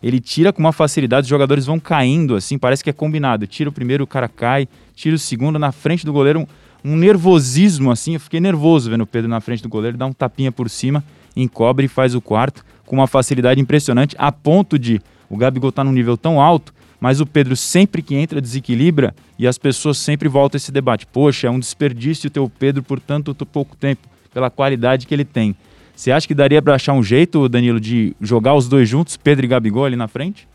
ele 0.05 0.21
tira 0.21 0.53
com 0.53 0.61
uma 0.61 0.71
facilidade, 0.71 1.25
os 1.25 1.31
jogadores 1.31 1.65
vão 1.65 1.81
caindo 1.81 2.37
assim, 2.37 2.59
parece 2.59 2.85
que 2.85 2.91
é 2.91 2.93
combinado. 2.93 3.47
Tira 3.47 3.71
o 3.71 3.73
primeiro, 3.73 4.05
o 4.05 4.06
cara 4.06 4.29
cai, 4.29 4.69
tira 4.95 5.17
o 5.17 5.19
segundo 5.19 5.59
na 5.59 5.73
frente 5.73 6.05
do 6.05 6.12
goleiro, 6.12 6.41
um, 6.41 6.93
um 6.93 6.95
nervosismo 6.95 7.91
assim. 7.91 8.12
Eu 8.12 8.21
fiquei 8.21 8.39
nervoso 8.39 8.91
vendo 8.91 9.01
o 9.01 9.06
Pedro 9.06 9.31
na 9.31 9.41
frente 9.41 9.62
do 9.62 9.69
goleiro, 9.71 9.97
dá 9.97 10.05
um 10.05 10.12
tapinha 10.12 10.53
por 10.53 10.69
cima, 10.69 11.03
encobre 11.35 11.87
e 11.87 11.89
faz 11.89 12.15
o 12.15 12.21
quarto 12.21 12.62
com 12.85 12.97
uma 12.97 13.06
facilidade 13.06 13.59
impressionante, 13.62 14.15
a 14.19 14.31
ponto 14.31 14.79
de 14.79 15.01
o 15.31 15.39
Gabigol 15.39 15.73
tá 15.73 15.83
num 15.83 15.91
nível 15.91 16.19
tão 16.19 16.39
alto, 16.39 16.75
mas 17.01 17.19
o 17.19 17.25
Pedro 17.25 17.56
sempre 17.56 18.03
que 18.03 18.15
entra 18.15 18.43
desequilibra 18.43 19.15
e 19.39 19.47
as 19.47 19.56
pessoas 19.56 19.97
sempre 19.97 20.29
voltam 20.29 20.56
a 20.56 20.59
esse 20.59 20.71
debate. 20.71 21.06
Poxa, 21.06 21.47
é 21.47 21.51
um 21.51 21.58
desperdício 21.58 22.29
ter 22.29 22.41
o 22.41 22.51
Pedro 22.51 22.82
por 22.82 23.01
tanto 23.01 23.34
pouco 23.46 23.75
tempo, 23.75 24.06
pela 24.34 24.51
qualidade 24.51 25.06
que 25.06 25.15
ele 25.15 25.25
tem. 25.25 25.56
Você 25.94 26.10
acha 26.10 26.27
que 26.27 26.34
daria 26.34 26.60
para 26.60 26.74
achar 26.74 26.93
um 26.93 27.03
jeito, 27.03 27.48
Danilo, 27.48 27.81
de 27.81 28.15
jogar 28.20 28.55
os 28.55 28.69
dois 28.69 28.89
juntos, 28.89 29.17
Pedro 29.17 29.44
e 29.44 29.48
Gabigol 29.48 29.84
ali 29.84 29.96
na 29.96 30.08
frente? 30.08 30.48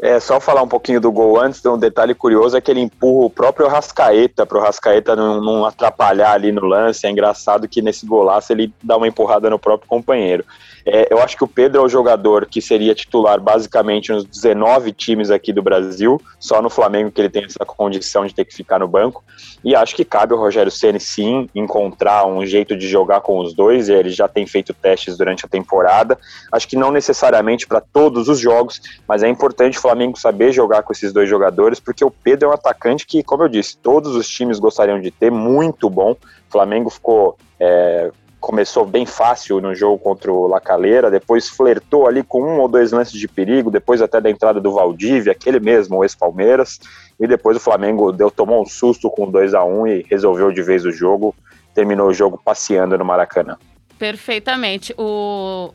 É, 0.00 0.20
só 0.20 0.38
falar 0.38 0.62
um 0.62 0.68
pouquinho 0.68 1.00
do 1.00 1.10
gol 1.10 1.40
antes, 1.40 1.64
um 1.64 1.78
detalhe 1.78 2.14
curioso 2.14 2.54
é 2.54 2.60
que 2.60 2.70
ele 2.70 2.80
empurra 2.80 3.26
o 3.26 3.30
próprio 3.30 3.66
Rascaeta, 3.66 4.44
para 4.44 4.58
o 4.58 4.60
Rascaeta 4.60 5.16
não, 5.16 5.40
não, 5.40 5.64
atrapalhar 5.64 6.32
ali 6.32 6.52
no 6.52 6.66
lance. 6.66 7.06
É 7.06 7.10
engraçado 7.10 7.66
que 7.66 7.80
nesse 7.80 8.04
golaço 8.04 8.52
ele 8.52 8.72
dá 8.82 8.96
uma 8.96 9.08
empurrada 9.08 9.48
no 9.48 9.58
próprio 9.58 9.88
companheiro. 9.88 10.44
É, 10.84 11.08
eu 11.10 11.20
acho 11.20 11.36
que 11.36 11.42
o 11.42 11.48
Pedro 11.48 11.80
é 11.80 11.84
o 11.84 11.88
jogador 11.88 12.46
que 12.46 12.62
seria 12.62 12.94
titular 12.94 13.40
basicamente 13.40 14.12
nos 14.12 14.24
19 14.24 14.92
times 14.92 15.32
aqui 15.32 15.52
do 15.52 15.60
Brasil, 15.60 16.20
só 16.38 16.62
no 16.62 16.70
Flamengo 16.70 17.10
que 17.10 17.20
ele 17.20 17.28
tem 17.28 17.44
essa 17.44 17.64
condição 17.64 18.24
de 18.24 18.32
ter 18.32 18.44
que 18.44 18.54
ficar 18.54 18.78
no 18.78 18.86
banco. 18.86 19.24
E 19.64 19.74
acho 19.74 19.96
que 19.96 20.04
cabe 20.04 20.32
ao 20.32 20.38
Rogério 20.38 20.70
Ceni 20.70 21.00
sim 21.00 21.48
encontrar 21.52 22.24
um 22.24 22.46
jeito 22.46 22.76
de 22.76 22.86
jogar 22.86 23.20
com 23.20 23.40
os 23.40 23.52
dois. 23.52 23.88
Ele 23.88 24.10
já 24.10 24.28
tem 24.28 24.46
feito 24.46 24.72
testes 24.72 25.16
durante 25.16 25.44
a 25.44 25.48
temporada. 25.48 26.16
Acho 26.52 26.68
que 26.68 26.76
não 26.76 26.92
necessariamente 26.92 27.66
para 27.66 27.80
todos 27.80 28.28
os 28.28 28.38
jogos, 28.38 28.80
mas 29.08 29.24
é 29.24 29.28
importante 29.28 29.76
Flamengo 29.86 30.18
saber 30.18 30.52
jogar 30.52 30.82
com 30.82 30.92
esses 30.92 31.12
dois 31.12 31.28
jogadores, 31.28 31.78
porque 31.78 32.04
o 32.04 32.10
Pedro 32.10 32.48
é 32.48 32.50
um 32.50 32.54
atacante 32.54 33.06
que, 33.06 33.22
como 33.22 33.44
eu 33.44 33.48
disse, 33.48 33.76
todos 33.78 34.16
os 34.16 34.28
times 34.28 34.58
gostariam 34.58 35.00
de 35.00 35.10
ter, 35.10 35.30
muito 35.30 35.88
bom. 35.88 36.12
O 36.12 36.50
Flamengo 36.50 36.90
ficou 36.90 37.38
é, 37.60 38.10
começou 38.40 38.84
bem 38.84 39.06
fácil 39.06 39.60
no 39.60 39.74
jogo 39.74 39.98
contra 39.98 40.32
o 40.32 40.46
Lacaleira, 40.46 41.10
depois 41.10 41.48
flertou 41.48 42.06
ali 42.06 42.22
com 42.22 42.42
um 42.42 42.60
ou 42.60 42.68
dois 42.68 42.92
lances 42.92 43.18
de 43.18 43.26
perigo, 43.26 43.70
depois 43.70 44.02
até 44.02 44.20
da 44.20 44.30
entrada 44.30 44.60
do 44.60 44.72
Valdívia, 44.72 45.32
aquele 45.32 45.58
mesmo, 45.58 45.98
o 45.98 46.04
ex-Palmeiras, 46.04 46.78
e 47.18 47.26
depois 47.26 47.56
o 47.56 47.60
Flamengo 47.60 48.12
deu, 48.12 48.30
tomou 48.30 48.62
um 48.62 48.66
susto 48.66 49.10
com 49.10 49.30
2 49.30 49.54
a 49.54 49.64
1 49.64 49.80
um 49.80 49.86
e 49.86 50.06
resolveu 50.08 50.52
de 50.52 50.62
vez 50.62 50.84
o 50.84 50.92
jogo, 50.92 51.34
terminou 51.74 52.08
o 52.08 52.14
jogo 52.14 52.40
passeando 52.44 52.96
no 52.98 53.04
Maracanã. 53.04 53.56
Perfeitamente. 53.98 54.94
O 54.98 55.72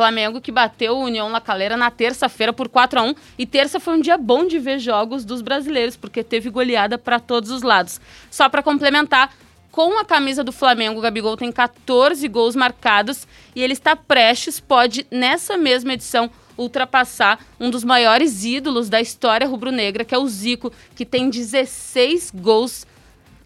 Flamengo 0.00 0.40
que 0.40 0.50
bateu 0.50 0.96
o 0.96 1.04
União 1.04 1.30
La 1.30 1.42
Calera 1.42 1.76
na 1.76 1.90
terça-feira 1.90 2.54
por 2.54 2.70
4 2.70 3.00
a 3.00 3.02
1 3.02 3.14
e 3.38 3.44
terça 3.44 3.78
foi 3.78 3.98
um 3.98 4.00
dia 4.00 4.16
bom 4.16 4.46
de 4.46 4.58
ver 4.58 4.78
jogos 4.78 5.26
dos 5.26 5.42
brasileiros, 5.42 5.94
porque 5.94 6.24
teve 6.24 6.48
goleada 6.48 6.96
para 6.96 7.20
todos 7.20 7.50
os 7.50 7.60
lados. 7.60 8.00
Só 8.30 8.48
para 8.48 8.62
complementar, 8.62 9.30
com 9.70 9.98
a 9.98 10.04
camisa 10.06 10.42
do 10.42 10.52
Flamengo, 10.52 10.98
o 10.98 11.02
Gabigol 11.02 11.36
tem 11.36 11.52
14 11.52 12.26
gols 12.28 12.56
marcados 12.56 13.28
e 13.54 13.62
ele 13.62 13.74
está 13.74 13.94
prestes, 13.94 14.58
pode, 14.58 15.06
nessa 15.10 15.58
mesma 15.58 15.92
edição, 15.92 16.30
ultrapassar 16.56 17.38
um 17.60 17.68
dos 17.68 17.84
maiores 17.84 18.42
ídolos 18.42 18.88
da 18.88 19.02
história 19.02 19.46
rubro-negra, 19.46 20.02
que 20.02 20.14
é 20.14 20.18
o 20.18 20.26
Zico, 20.26 20.72
que 20.96 21.04
tem 21.04 21.28
16 21.28 22.32
gols. 22.36 22.86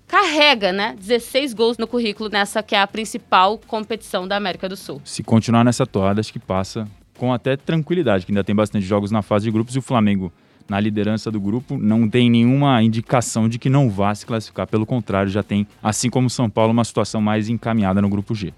Carrega, 0.06 0.72
né? 0.72 0.94
16 0.98 1.54
gols 1.54 1.78
no 1.78 1.86
currículo 1.86 2.28
nessa 2.30 2.62
que 2.62 2.74
é 2.74 2.80
a 2.80 2.86
principal 2.86 3.58
competição 3.66 4.28
da 4.28 4.36
América 4.36 4.68
do 4.68 4.76
Sul. 4.76 5.00
Se 5.04 5.22
continuar 5.22 5.64
nessa 5.64 5.86
toada, 5.86 6.20
acho 6.20 6.32
que 6.32 6.38
passa 6.38 6.86
com 7.18 7.32
até 7.32 7.56
tranquilidade, 7.56 8.26
que 8.26 8.32
ainda 8.32 8.44
tem 8.44 8.54
bastante 8.54 8.84
jogos 8.84 9.10
na 9.10 9.22
fase 9.22 9.44
de 9.44 9.50
grupos 9.50 9.74
e 9.74 9.78
o 9.78 9.82
Flamengo 9.82 10.32
na 10.68 10.80
liderança 10.80 11.30
do 11.30 11.40
grupo 11.40 11.76
não 11.78 12.08
tem 12.08 12.30
nenhuma 12.30 12.82
indicação 12.82 13.48
de 13.48 13.58
que 13.58 13.68
não 13.68 13.90
vá 13.90 14.14
se 14.14 14.24
classificar. 14.24 14.66
Pelo 14.66 14.86
contrário, 14.86 15.30
já 15.30 15.42
tem, 15.42 15.66
assim 15.82 16.08
como 16.08 16.26
o 16.26 16.30
São 16.30 16.48
Paulo, 16.48 16.72
uma 16.72 16.84
situação 16.84 17.20
mais 17.20 17.48
encaminhada 17.48 18.00
no 18.00 18.08
grupo 18.08 18.34
G. 18.34 18.52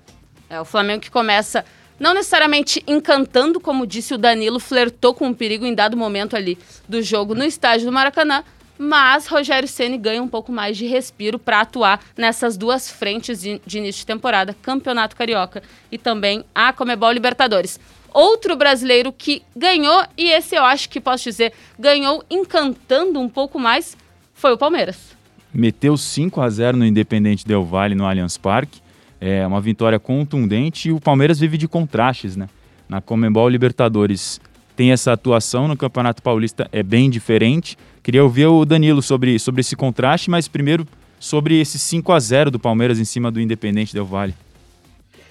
É 0.49 0.61
o 0.61 0.65
Flamengo 0.65 1.00
que 1.00 1.11
começa 1.11 1.65
não 1.99 2.15
necessariamente 2.15 2.83
encantando, 2.87 3.59
como 3.59 3.87
disse 3.87 4.15
o 4.15 4.19
Danilo, 4.19 4.61
flertou 4.61 5.15
com 5.15 5.29
o 5.29 5.35
perigo 5.35 5.65
em 5.65 5.75
dado 5.75 5.97
momento 5.97 6.37
ali 6.37 6.59
do 6.88 7.03
jogo 7.03 7.35
no 7.35 7.43
estádio 7.43 7.87
do 7.87 7.93
Maracanã, 7.93 8.45
mas 8.78 9.26
Rogério 9.26 9.68
Ceni 9.68 9.99
ganha 9.99 10.23
um 10.23 10.28
pouco 10.28 10.52
mais 10.52 10.76
de 10.76 10.87
respiro 10.87 11.38
para 11.38 11.61
atuar 11.61 12.00
nessas 12.16 12.56
duas 12.56 12.90
frentes 12.90 13.40
de, 13.40 13.61
de, 13.66 13.78
início 13.78 14.00
de 14.00 14.06
temporada, 14.06 14.54
Campeonato 14.62 15.16
Carioca 15.16 15.62
e 15.90 15.99
também 15.99 16.45
a 16.54 16.73
Comebol 16.73 17.12
Libertadores. 17.12 17.80
Outro 18.12 18.56
brasileiro 18.56 19.12
que 19.12 19.42
ganhou, 19.54 20.04
e 20.16 20.30
esse 20.30 20.54
eu 20.54 20.64
acho 20.64 20.88
que 20.88 21.00
posso 21.00 21.25
dizer, 21.25 21.52
ganhou 21.78 22.25
encantando 22.30 23.21
um 23.21 23.28
pouco 23.28 23.59
mais, 23.59 23.97
foi 24.33 24.52
o 24.52 24.59
Palmeiras. 24.59 25.16
Meteu 25.52 25.97
5 25.97 26.40
a 26.40 26.49
0 26.49 26.76
no 26.76 26.87
Independente 26.87 27.47
Del 27.47 27.64
Valle 27.64 27.95
no 27.95 28.06
Allianz 28.06 28.37
Parque. 28.37 28.80
É 29.21 29.47
uma 29.47 29.61
vitória 29.61 29.99
contundente 29.99 30.88
e 30.88 30.92
o 30.92 31.00
Palmeiras 31.00 31.40
vive 31.40 31.56
de 31.56 31.66
contrastes, 31.66 32.37
né? 32.37 32.49
Na 32.88 33.00
Comebol 33.00 33.49
Libertadores 33.49 34.40
tem 34.76 34.92
essa 34.92 35.12
atuação, 35.12 35.66
no 35.66 35.76
Campeonato 35.76 36.23
Paulista 36.23 36.68
é 36.71 36.83
bem 36.83 37.09
diferente. 37.09 37.78
Queria 38.07 38.23
ouvir 38.23 38.47
o 38.47 38.65
Danilo 38.65 39.03
sobre, 39.03 39.37
sobre 39.37 39.63
esse 39.63 39.75
contraste, 39.75 40.31
mas 40.31 40.47
primeiro 40.47 40.87
sobre 41.19 41.61
esse 41.61 41.77
5 41.77 42.13
a 42.13 42.21
0 42.21 42.53
do 42.53 42.59
Palmeiras 42.61 43.01
em 43.01 43.05
cima 43.05 43.33
do 43.33 43.41
Independente 43.41 43.93
Del 43.93 44.05
Valle. 44.05 44.33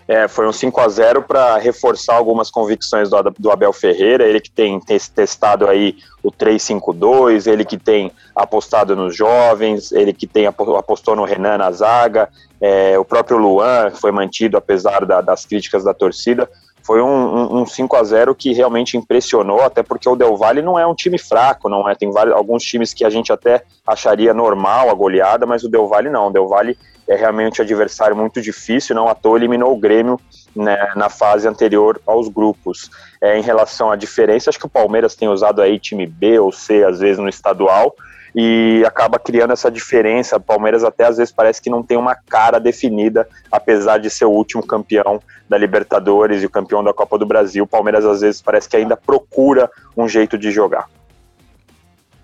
É, 0.06 0.28
foi 0.28 0.46
um 0.46 0.52
5 0.52 0.82
a 0.82 0.90
0 0.90 1.22
para 1.22 1.56
reforçar 1.56 2.16
algumas 2.16 2.52
convicções 2.52 3.10
do, 3.10 3.34
do, 3.40 3.50
Abel 3.50 3.72
Ferreira, 3.72 4.28
ele 4.28 4.42
que 4.42 4.52
tem, 4.52 4.78
tem 4.82 5.00
testado 5.00 5.70
aí 5.70 5.96
o 6.22 6.30
3-5-2, 6.30 7.50
ele 7.50 7.64
que 7.64 7.78
tem 7.78 8.12
apostado 8.36 8.94
nos 8.94 9.16
jovens, 9.16 9.94
ele 9.94 10.12
que 10.12 10.28
tem 10.28 10.46
apostou 10.46 11.16
no 11.16 11.24
Renan 11.24 11.60
na 11.60 11.72
zaga, 11.72 12.28
é, 12.60 13.00
o 13.00 13.06
próprio 13.06 13.38
Luan 13.38 13.92
foi 13.92 14.12
mantido 14.12 14.58
apesar 14.58 15.06
da, 15.06 15.22
das 15.22 15.46
críticas 15.46 15.86
da 15.86 15.94
torcida 15.94 16.50
foi 16.86 17.02
um, 17.02 17.08
um, 17.08 17.62
um 17.62 17.66
5 17.66 17.96
a 17.96 18.04
0 18.04 18.36
que 18.36 18.54
realmente 18.54 18.96
impressionou, 18.96 19.62
até 19.62 19.82
porque 19.82 20.08
o 20.08 20.16
Del 20.16 20.38
Valle 20.38 20.62
não 20.62 20.78
é 20.78 20.86
um 20.86 20.94
time 20.94 21.18
fraco, 21.18 21.68
não 21.68 21.90
é? 21.90 21.96
Tem 21.96 22.12
vários, 22.12 22.36
alguns 22.36 22.64
times 22.64 22.94
que 22.94 23.04
a 23.04 23.10
gente 23.10 23.34
até 23.34 23.64
acharia 23.88 24.36
normal 24.36 24.92
a 24.92 24.94
goleada, 24.94 25.48
mas 25.48 25.64
o 25.64 25.70
Del 25.70 25.88
Valle 25.88 26.12
não. 26.12 26.28
O 26.28 26.32
Del 26.32 26.48
Valle 26.48 26.78
é 27.08 27.16
realmente 27.16 27.60
um 27.60 27.66
adversário 27.66 28.16
muito 28.16 28.40
difícil, 28.40 28.96
não 28.96 29.08
à 29.08 29.16
toa 29.16 29.36
eliminou 29.36 29.74
o 29.74 29.80
Grêmio 29.80 30.20
né, 30.56 30.92
na 30.96 31.10
fase 31.10 31.48
anterior 31.48 32.00
aos 32.06 32.28
grupos. 32.28 32.92
É, 33.20 33.36
em 33.36 33.42
relação 33.42 33.90
à 33.90 33.96
diferença, 33.96 34.52
acho 34.52 34.60
que 34.60 34.68
o 34.68 34.70
Palmeiras 34.70 35.16
tem 35.16 35.28
usado 35.28 35.64
aí 35.64 35.80
time 35.80 36.06
B 36.06 36.38
ou 36.38 36.52
C, 36.52 36.84
às 36.84 37.00
vezes 37.00 37.18
no 37.18 37.28
estadual, 37.28 37.96
e 38.36 38.84
acaba 38.86 39.18
criando 39.18 39.54
essa 39.54 39.72
diferença. 39.72 40.36
O 40.36 40.42
Palmeiras 40.42 40.84
até 40.84 41.06
às 41.06 41.16
vezes 41.16 41.34
parece 41.34 41.62
que 41.62 41.70
não 41.70 41.82
tem 41.82 41.98
uma 41.98 42.14
cara 42.14 42.60
definida, 42.60 43.28
apesar 43.50 43.98
de 43.98 44.10
ser 44.10 44.26
o 44.26 44.30
último 44.30 44.62
campeão 44.62 45.22
da 45.48 45.58
Libertadores 45.58 46.44
e 46.44 46.46
o 46.46 46.50
campeão 46.50 46.84
da 46.84 46.94
Copa 46.94 47.18
do 47.18 47.26
Brasil. 47.26 47.64
O 47.64 47.68
Palmeiras 47.68 48.04
às 48.04 48.20
vezes 48.20 48.42
parece 48.42 48.68
que 48.68 48.76
ainda 48.76 48.98
procura 48.98 49.72
um 49.96 50.08
jeito 50.08 50.38
de 50.38 50.52
jogar. 50.52 50.90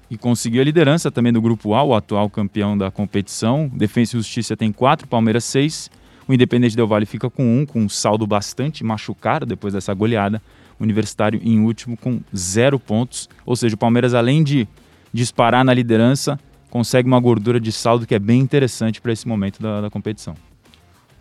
E 0.09 0.17
conseguiu 0.17 0.61
a 0.61 0.65
liderança 0.65 1.09
também 1.09 1.31
do 1.31 1.41
Grupo 1.41 1.73
A, 1.73 1.81
o 1.81 1.95
atual 1.95 2.29
campeão 2.29 2.77
da 2.77 2.91
competição. 2.91 3.71
Defensa 3.73 4.17
e 4.17 4.19
Justiça 4.19 4.57
tem 4.57 4.69
quatro, 4.73 5.07
Palmeiras 5.07 5.45
seis. 5.45 5.89
O 6.27 6.33
Independente 6.33 6.75
Del 6.75 6.87
Vale 6.87 7.05
fica 7.05 7.29
com 7.29 7.43
um, 7.43 7.65
com 7.65 7.79
um 7.79 7.87
saldo 7.87 8.27
bastante 8.27 8.83
machucado 8.83 9.45
depois 9.45 9.73
dessa 9.73 9.93
goleada. 9.93 10.41
O 10.77 10.83
Universitário 10.83 11.39
em 11.41 11.61
último 11.61 11.95
com 11.95 12.19
zero 12.35 12.77
pontos. 12.77 13.29
Ou 13.45 13.55
seja, 13.55 13.75
o 13.75 13.77
Palmeiras, 13.77 14.13
além 14.13 14.43
de 14.43 14.67
disparar 15.13 15.63
na 15.63 15.73
liderança, 15.73 16.39
consegue 16.69 17.07
uma 17.07 17.19
gordura 17.19 17.59
de 17.59 17.71
saldo 17.71 18.07
que 18.07 18.15
é 18.15 18.19
bem 18.19 18.39
interessante 18.39 19.01
para 19.01 19.11
esse 19.11 19.27
momento 19.27 19.61
da, 19.61 19.81
da 19.81 19.89
competição. 19.89 20.35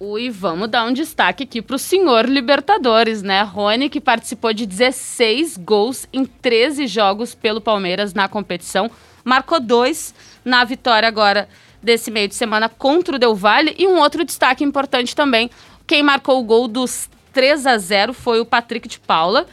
E 0.01 0.31
vamos 0.31 0.71
dar 0.71 0.87
um 0.87 0.95
destaque 0.95 1.45
aqui 1.45 1.61
para 1.61 1.77
o 1.77 1.79
senhor 1.79 2.27
Libertadores, 2.27 3.23
né? 3.23 3.43
Rony, 3.43 3.91
que 3.91 4.01
participou 4.01 4.55
de 4.55 4.65
16 4.65 5.59
gols 5.59 6.07
em 6.11 6.25
13 6.25 6.87
jogos 6.87 7.35
pelo 7.35 7.61
Palmeiras 7.61 8.15
na 8.15 8.27
competição, 8.27 8.91
marcou 9.23 9.61
dois 9.61 10.15
na 10.43 10.65
vitória 10.65 11.07
agora 11.07 11.47
desse 11.83 12.11
meio 12.11 12.29
de 12.29 12.35
semana 12.35 12.67
contra 12.67 13.17
o 13.17 13.19
Del 13.19 13.35
Valle. 13.35 13.75
E 13.77 13.87
um 13.87 13.99
outro 13.99 14.25
destaque 14.25 14.65
importante 14.65 15.15
também: 15.15 15.51
quem 15.87 16.03
marcou 16.03 16.41
o 16.41 16.45
gol 16.45 16.67
dos 16.67 17.11
3 17.35 17.67
a 17.67 17.77
0 17.77 18.15
foi 18.15 18.41
o 18.41 18.47
Patrick 18.47 18.89
de 18.89 18.99
Paula 18.99 19.47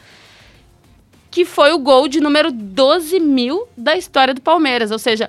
que 1.30 1.44
foi 1.44 1.72
o 1.72 1.78
gol 1.78 2.08
de 2.08 2.20
número 2.20 2.50
12 2.50 3.20
mil 3.20 3.66
da 3.76 3.96
história 3.96 4.34
do 4.34 4.40
Palmeiras. 4.40 4.90
Ou 4.90 4.98
seja, 4.98 5.28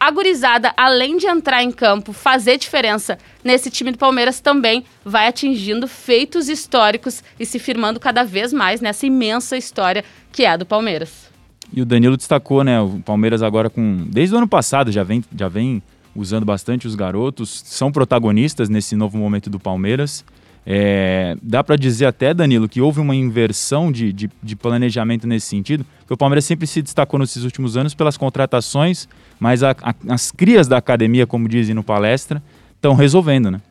a 0.00 0.10
gurizada, 0.10 0.72
além 0.76 1.16
de 1.16 1.26
entrar 1.26 1.62
em 1.62 1.72
campo, 1.72 2.12
fazer 2.12 2.56
diferença 2.56 3.18
nesse 3.42 3.70
time 3.70 3.90
do 3.90 3.98
Palmeiras, 3.98 4.40
também 4.40 4.84
vai 5.04 5.26
atingindo 5.26 5.88
feitos 5.88 6.48
históricos 6.48 7.22
e 7.38 7.44
se 7.44 7.58
firmando 7.58 7.98
cada 7.98 8.22
vez 8.22 8.52
mais 8.52 8.80
nessa 8.80 9.06
imensa 9.06 9.56
história 9.56 10.04
que 10.30 10.44
é 10.44 10.50
a 10.50 10.56
do 10.56 10.64
Palmeiras. 10.64 11.28
E 11.72 11.82
o 11.82 11.84
Danilo 11.84 12.16
destacou, 12.16 12.62
né? 12.62 12.80
O 12.80 13.00
Palmeiras 13.04 13.42
agora 13.42 13.68
com. 13.68 14.06
Desde 14.08 14.34
o 14.34 14.38
ano 14.38 14.48
passado 14.48 14.90
já 14.92 15.02
vem, 15.02 15.22
já 15.36 15.48
vem 15.48 15.82
usando 16.14 16.44
bastante 16.44 16.86
os 16.86 16.94
garotos, 16.94 17.62
são 17.64 17.92
protagonistas 17.92 18.68
nesse 18.68 18.96
novo 18.96 19.18
momento 19.18 19.50
do 19.50 19.58
Palmeiras. 19.58 20.24
É, 20.70 21.34
dá 21.42 21.64
para 21.64 21.76
dizer 21.76 22.04
até, 22.04 22.34
Danilo, 22.34 22.68
que 22.68 22.82
houve 22.82 23.00
uma 23.00 23.16
inversão 23.16 23.90
de, 23.90 24.12
de, 24.12 24.30
de, 24.42 24.54
planejamento 24.54 25.26
nesse 25.26 25.46
sentido, 25.46 25.82
porque 26.00 26.12
o 26.12 26.16
Palmeiras 26.16 26.44
sempre 26.44 26.66
se 26.66 26.82
destacou 26.82 27.18
nesses 27.18 27.42
últimos 27.42 27.74
anos 27.74 27.94
pelas 27.94 28.18
contratações, 28.18 29.08
mas 29.40 29.62
a, 29.62 29.70
a, 29.70 29.94
as 30.10 30.30
crias 30.30 30.68
da 30.68 30.76
academia, 30.76 31.26
como 31.26 31.48
dizem 31.48 31.74
no 31.74 31.82
palestra, 31.82 32.42
estão 32.76 32.92
resolvendo, 32.92 33.50
né? 33.50 33.62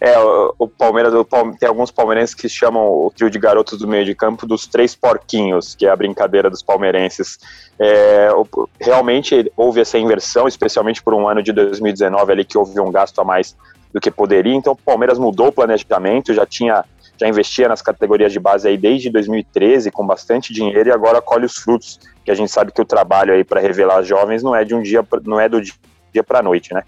É, 0.00 0.18
o, 0.18 0.54
o 0.58 0.68
Palmeiras 0.68 1.12
tem 1.60 1.68
alguns 1.68 1.92
palmeirenses 1.92 2.34
que 2.34 2.48
chamam 2.48 2.82
o 2.82 3.12
trio 3.14 3.30
de 3.30 3.38
garotos 3.38 3.78
do 3.78 3.86
meio 3.86 4.04
de 4.04 4.16
campo 4.16 4.44
dos 4.44 4.66
três 4.66 4.96
porquinhos, 4.96 5.76
que 5.76 5.86
é 5.86 5.90
a 5.90 5.96
brincadeira 5.96 6.50
dos 6.50 6.64
palmeirenses. 6.64 7.38
É, 7.78 8.28
realmente 8.80 9.52
houve 9.56 9.80
essa 9.80 9.96
inversão, 9.96 10.48
especialmente 10.48 11.00
por 11.00 11.14
um 11.14 11.28
ano 11.28 11.44
de 11.44 11.52
2019 11.52 12.32
ali 12.32 12.44
que 12.44 12.58
houve 12.58 12.80
um 12.80 12.90
gasto 12.90 13.20
a 13.20 13.24
mais 13.24 13.56
do 13.92 14.00
que 14.00 14.10
poderia. 14.10 14.54
Então 14.54 14.72
o 14.72 14.76
Palmeiras 14.76 15.18
mudou 15.18 15.48
o 15.48 15.52
planejamento, 15.52 16.34
já 16.34 16.46
tinha 16.46 16.84
já 17.20 17.26
investia 17.26 17.66
nas 17.66 17.82
categorias 17.82 18.32
de 18.32 18.38
base 18.38 18.68
aí 18.68 18.76
desde 18.76 19.10
2013 19.10 19.90
com 19.90 20.06
bastante 20.06 20.52
dinheiro 20.52 20.88
e 20.88 20.92
agora 20.92 21.20
colhe 21.20 21.46
os 21.46 21.56
frutos, 21.56 21.98
que 22.24 22.30
a 22.30 22.34
gente 22.34 22.50
sabe 22.50 22.70
que 22.70 22.80
o 22.80 22.84
trabalho 22.84 23.34
aí 23.34 23.42
para 23.42 23.60
revelar 23.60 24.04
jovens 24.04 24.40
não 24.40 24.54
é 24.54 24.64
de 24.64 24.72
um 24.72 24.80
dia 24.80 25.04
não 25.24 25.40
é 25.40 25.48
do 25.48 25.60
dia 25.60 26.22
para 26.24 26.42
noite, 26.42 26.72
né? 26.72 26.84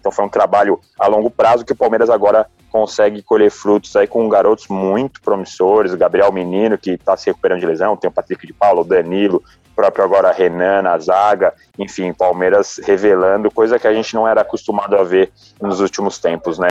Então 0.00 0.10
foi 0.10 0.24
um 0.24 0.28
trabalho 0.28 0.80
a 0.98 1.06
longo 1.06 1.30
prazo 1.30 1.64
que 1.64 1.72
o 1.72 1.76
Palmeiras 1.76 2.08
agora 2.08 2.46
consegue 2.70 3.22
colher 3.22 3.50
frutos 3.50 3.94
aí 3.94 4.06
com 4.06 4.26
garotos 4.28 4.66
muito 4.68 5.20
promissores, 5.20 5.92
o 5.92 5.98
Gabriel 5.98 6.32
Menino 6.32 6.78
que 6.78 6.92
está 6.92 7.14
se 7.16 7.26
recuperando 7.26 7.60
de 7.60 7.66
lesão, 7.66 7.96
tem 7.96 8.08
o 8.08 8.12
Patrick 8.12 8.46
de 8.46 8.54
Paulo, 8.54 8.80
o 8.80 8.84
Danilo, 8.84 9.44
próprio 9.74 10.04
agora 10.04 10.32
Renan 10.32 10.82
na 10.82 10.98
zaga, 10.98 11.54
enfim, 11.78 12.12
Palmeiras 12.12 12.80
revelando 12.84 13.50
coisa 13.50 13.78
que 13.78 13.86
a 13.86 13.94
gente 13.94 14.14
não 14.14 14.26
era 14.26 14.42
acostumado 14.42 14.96
a 14.96 15.02
ver 15.02 15.32
nos 15.60 15.80
últimos 15.80 16.18
tempos, 16.18 16.58
né? 16.58 16.68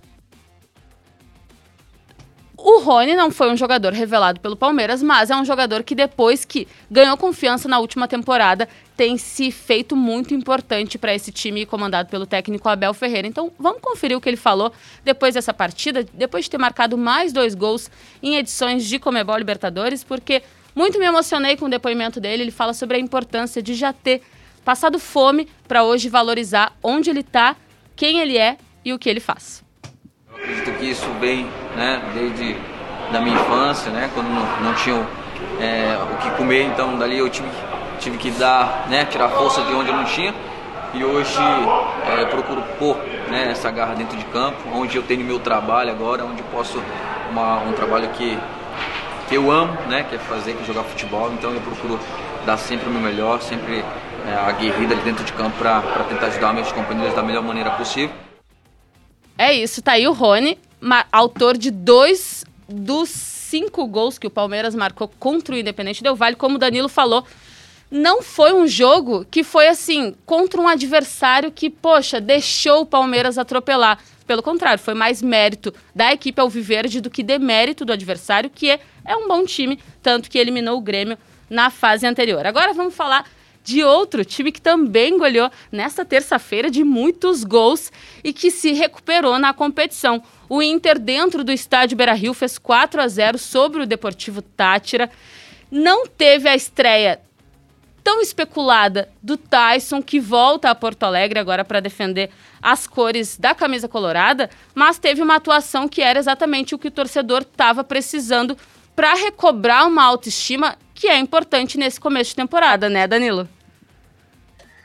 O 2.63 2.79
Rony 2.79 3.15
não 3.15 3.31
foi 3.31 3.51
um 3.51 3.57
jogador 3.57 3.91
revelado 3.91 4.39
pelo 4.39 4.55
Palmeiras, 4.55 5.01
mas 5.01 5.31
é 5.31 5.35
um 5.35 5.43
jogador 5.43 5.81
que 5.81 5.95
depois 5.95 6.45
que 6.45 6.67
ganhou 6.91 7.17
confiança 7.17 7.67
na 7.67 7.79
última 7.79 8.07
temporada, 8.07 8.69
tem 8.95 9.17
se 9.17 9.49
feito 9.49 9.95
muito 9.95 10.35
importante 10.35 10.95
para 10.99 11.11
esse 11.11 11.31
time 11.31 11.65
comandado 11.65 12.07
pelo 12.07 12.27
técnico 12.27 12.69
Abel 12.69 12.93
Ferreira. 12.93 13.27
Então, 13.27 13.51
vamos 13.57 13.81
conferir 13.81 14.15
o 14.15 14.21
que 14.21 14.29
ele 14.29 14.37
falou 14.37 14.71
depois 15.03 15.33
dessa 15.33 15.51
partida, 15.51 16.05
depois 16.13 16.45
de 16.45 16.51
ter 16.51 16.59
marcado 16.59 16.95
mais 16.99 17.33
dois 17.33 17.55
gols 17.55 17.89
em 18.21 18.37
edições 18.37 18.85
de 18.85 18.99
Comebol 18.99 19.37
Libertadores, 19.37 20.03
porque 20.03 20.43
muito 20.75 20.99
me 20.99 21.05
emocionei 21.05 21.57
com 21.57 21.65
o 21.65 21.69
depoimento 21.69 22.19
dele. 22.19 22.43
Ele 22.43 22.51
fala 22.51 22.73
sobre 22.73 22.97
a 22.97 22.99
importância 22.99 23.61
de 23.61 23.73
já 23.73 23.91
ter 23.93 24.21
passado 24.63 24.99
fome 24.99 25.47
para 25.67 25.83
hoje 25.83 26.09
valorizar 26.09 26.73
onde 26.83 27.09
ele 27.09 27.21
está, 27.21 27.55
quem 27.95 28.19
ele 28.19 28.37
é 28.37 28.57
e 28.83 28.93
o 28.93 28.99
que 28.99 29.09
ele 29.09 29.19
faz. 29.19 29.63
Eu 30.29 30.37
acredito 30.37 30.79
que 30.79 30.85
isso 30.85 31.09
vem 31.19 31.45
né, 31.75 32.01
desde 32.13 32.55
da 33.11 33.19
minha 33.19 33.35
infância, 33.35 33.91
né, 33.91 34.09
quando 34.13 34.27
não, 34.27 34.61
não 34.61 34.73
tinha 34.75 34.95
é, 35.59 35.97
o 36.13 36.17
que 36.17 36.31
comer, 36.37 36.63
então 36.63 36.97
dali 36.97 37.17
eu 37.17 37.29
tive, 37.29 37.47
tive 37.99 38.17
que 38.17 38.31
dar, 38.31 38.87
né, 38.89 39.05
tirar 39.05 39.29
força 39.29 39.61
de 39.63 39.73
onde 39.73 39.89
eu 39.89 39.95
não 39.95 40.05
tinha. 40.05 40.33
E 40.93 41.03
hoje 41.05 41.39
é, 42.05 42.25
procuro 42.25 42.61
pôr 42.77 42.97
né, 43.29 43.49
essa 43.51 43.71
garra 43.71 43.95
dentro 43.95 44.17
de 44.17 44.25
campo, 44.25 44.57
onde 44.73 44.97
eu 44.97 45.03
tenho 45.03 45.23
meu 45.23 45.39
trabalho 45.39 45.89
agora, 45.89 46.25
onde 46.25 46.41
eu 46.41 46.45
posso 46.51 46.81
uma, 47.29 47.61
um 47.61 47.71
trabalho 47.71 48.09
que 48.09 48.37
que 49.31 49.37
eu 49.37 49.49
amo, 49.49 49.71
né, 49.87 50.03
que 50.03 50.15
é 50.15 50.19
fazer, 50.19 50.53
que 50.53 50.61
é 50.61 50.65
jogar 50.65 50.83
futebol, 50.83 51.31
então 51.31 51.53
eu 51.53 51.61
procuro 51.61 51.97
dar 52.45 52.57
sempre 52.57 52.89
o 52.89 52.91
meu 52.91 52.99
melhor, 52.99 53.41
sempre 53.41 53.77
é, 53.77 54.35
ali 54.35 54.95
dentro 55.05 55.23
de 55.23 55.31
campo 55.31 55.57
para 55.57 55.81
tentar 56.09 56.25
ajudar 56.27 56.53
meus 56.53 56.69
companheiros 56.73 57.15
da 57.15 57.23
melhor 57.23 57.41
maneira 57.41 57.71
possível. 57.71 58.13
É 59.37 59.53
isso, 59.53 59.81
tá 59.81 59.93
aí 59.93 60.05
o 60.05 60.11
Rony, 60.11 60.59
autor 61.09 61.57
de 61.57 61.71
dois 61.71 62.43
dos 62.67 63.07
cinco 63.07 63.87
gols 63.87 64.17
que 64.17 64.27
o 64.27 64.29
Palmeiras 64.29 64.75
marcou 64.75 65.09
contra 65.17 65.55
o 65.55 65.57
Independente 65.57 66.03
Del 66.03 66.13
Vale, 66.13 66.35
como 66.35 66.55
o 66.55 66.59
Danilo 66.59 66.89
falou, 66.89 67.25
não 67.89 68.21
foi 68.21 68.51
um 68.51 68.67
jogo 68.67 69.25
que 69.31 69.45
foi 69.45 69.69
assim, 69.69 70.13
contra 70.25 70.59
um 70.59 70.67
adversário 70.67 71.53
que, 71.53 71.69
poxa, 71.69 72.19
deixou 72.19 72.81
o 72.81 72.85
Palmeiras 72.85 73.37
atropelar. 73.37 73.97
Pelo 74.25 74.43
contrário, 74.43 74.81
foi 74.81 74.93
mais 74.93 75.21
mérito 75.21 75.73
da 75.95 76.13
equipe 76.13 76.39
Alviverde 76.39 77.01
do 77.01 77.09
que 77.09 77.23
demérito 77.23 77.83
do 77.83 77.93
adversário, 77.93 78.49
que 78.49 78.69
é, 78.69 78.79
é 79.05 79.15
um 79.15 79.27
bom 79.27 79.45
time, 79.45 79.79
tanto 80.01 80.29
que 80.29 80.37
eliminou 80.37 80.77
o 80.77 80.81
Grêmio 80.81 81.17
na 81.49 81.69
fase 81.69 82.07
anterior. 82.07 82.45
Agora 82.45 82.73
vamos 82.73 82.95
falar 82.95 83.25
de 83.63 83.83
outro 83.83 84.25
time 84.25 84.51
que 84.51 84.61
também 84.61 85.17
goleou 85.17 85.49
nesta 85.71 86.03
terça-feira 86.03 86.69
de 86.69 86.83
muitos 86.83 87.43
gols 87.43 87.91
e 88.23 88.33
que 88.33 88.49
se 88.49 88.73
recuperou 88.73 89.37
na 89.37 89.53
competição. 89.53 90.23
O 90.49 90.61
Inter, 90.61 90.97
dentro 90.97 91.43
do 91.43 91.51
estádio 91.51 91.97
Beira-Rio, 91.97 92.33
fez 92.33 92.57
4 92.57 93.01
a 93.01 93.07
0 93.07 93.37
sobre 93.37 93.83
o 93.83 93.85
Deportivo 93.85 94.41
Tátira. 94.41 95.09
Não 95.69 96.07
teve 96.07 96.49
a 96.49 96.55
estreia 96.55 97.21
tão 98.03 98.21
especulada 98.21 99.09
do 99.21 99.37
Tyson, 99.37 100.01
que 100.01 100.19
volta 100.19 100.69
a 100.69 100.75
Porto 100.75 101.03
Alegre 101.03 101.39
agora 101.39 101.63
para 101.63 101.79
defender 101.79 102.29
as 102.61 102.87
cores 102.87 103.37
da 103.37 103.55
camisa 103.55 103.87
colorada, 103.87 104.49
mas 104.75 104.99
teve 104.99 105.21
uma 105.21 105.35
atuação 105.35 105.87
que 105.87 106.01
era 106.01 106.19
exatamente 106.19 106.75
o 106.75 106.79
que 106.79 106.87
o 106.87 106.91
torcedor 106.91 107.41
estava 107.41 107.83
precisando 107.83 108.57
para 108.95 109.13
recobrar 109.15 109.87
uma 109.87 110.03
autoestima 110.03 110.77
que 110.93 111.07
é 111.07 111.17
importante 111.17 111.77
nesse 111.77 111.99
começo 111.99 112.31
de 112.31 112.35
temporada, 112.35 112.89
né, 112.89 113.07
Danilo? 113.07 113.49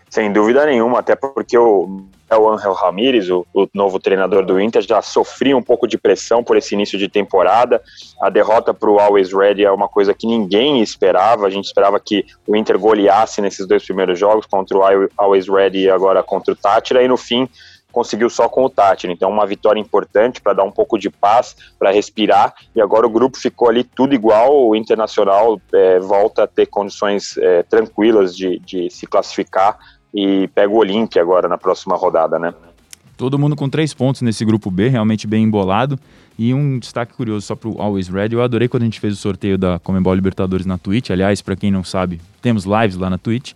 Sem 0.08 0.32
dúvida 0.32 0.64
nenhuma, 0.64 1.00
até 1.00 1.14
porque 1.14 1.58
o 1.58 2.06
o 2.34 2.50
Angel 2.50 2.72
Ramírez, 2.72 3.30
o, 3.30 3.46
o, 3.54 3.68
novo 3.72 4.00
treinador 4.00 4.44
do 4.44 4.60
Inter, 4.60 4.82
já 4.82 5.00
sofria 5.00 5.56
um 5.56 5.62
pouco 5.62 5.86
de 5.86 5.96
pressão 5.96 6.42
por 6.42 6.56
esse 6.56 6.74
início 6.74 6.98
de 6.98 7.08
temporada. 7.08 7.80
A 8.20 8.28
derrota 8.28 8.74
para 8.74 8.90
o 8.90 8.98
Always 8.98 9.32
Ready 9.32 9.64
é 9.64 9.70
uma 9.70 9.88
coisa 9.88 10.12
que 10.12 10.26
ninguém 10.26 10.82
esperava. 10.82 11.46
A 11.46 11.50
gente 11.50 11.66
esperava 11.66 12.00
que 12.00 12.24
o 12.46 12.56
Inter 12.56 12.78
goleasse 12.78 13.40
nesses 13.40 13.66
dois 13.66 13.84
primeiros 13.84 14.18
jogos, 14.18 14.46
contra 14.46 14.76
o 14.76 14.82
Always 15.16 15.46
Ready 15.48 15.84
e 15.84 15.90
agora 15.90 16.22
contra 16.22 16.52
o 16.52 16.56
Tátira, 16.56 17.02
e 17.02 17.08
no 17.08 17.16
fim 17.16 17.48
conseguiu 17.92 18.28
só 18.28 18.46
com 18.46 18.62
o 18.62 18.68
Tátira. 18.68 19.10
Então, 19.10 19.30
uma 19.30 19.46
vitória 19.46 19.80
importante 19.80 20.38
para 20.42 20.52
dar 20.52 20.64
um 20.64 20.70
pouco 20.70 20.98
de 20.98 21.08
paz, 21.08 21.56
para 21.78 21.90
respirar. 21.90 22.54
E 22.74 22.80
agora 22.80 23.06
o 23.06 23.10
grupo 23.10 23.38
ficou 23.38 23.70
ali 23.70 23.84
tudo 23.84 24.14
igual. 24.14 24.68
O 24.68 24.76
Internacional 24.76 25.58
é, 25.72 25.98
volta 25.98 26.42
a 26.42 26.46
ter 26.46 26.66
condições 26.66 27.38
é, 27.38 27.62
tranquilas 27.62 28.36
de, 28.36 28.58
de 28.58 28.90
se 28.90 29.06
classificar 29.06 29.78
e 30.16 30.48
pega 30.48 30.72
o 30.72 30.78
Olímpia 30.78 31.20
agora 31.20 31.46
na 31.46 31.58
próxima 31.58 31.94
rodada, 31.94 32.38
né? 32.38 32.54
Todo 33.18 33.38
mundo 33.38 33.54
com 33.54 33.68
três 33.68 33.92
pontos 33.92 34.22
nesse 34.22 34.44
grupo 34.44 34.70
B, 34.70 34.88
realmente 34.88 35.26
bem 35.26 35.44
embolado. 35.44 35.98
E 36.38 36.52
um 36.52 36.78
destaque 36.78 37.14
curioso 37.14 37.46
só 37.46 37.54
para 37.54 37.68
o 37.68 37.80
Always 37.80 38.08
Ready. 38.08 38.34
Eu 38.34 38.42
adorei 38.42 38.68
quando 38.68 38.82
a 38.82 38.86
gente 38.86 39.00
fez 39.00 39.14
o 39.14 39.16
sorteio 39.16 39.56
da 39.56 39.78
Comembol 39.78 40.14
Libertadores 40.14 40.66
na 40.66 40.76
Twitch. 40.76 41.10
Aliás, 41.10 41.40
para 41.40 41.56
quem 41.56 41.70
não 41.70 41.82
sabe, 41.82 42.20
temos 42.42 42.64
lives 42.64 42.96
lá 42.96 43.08
na 43.08 43.16
Twitch. 43.16 43.52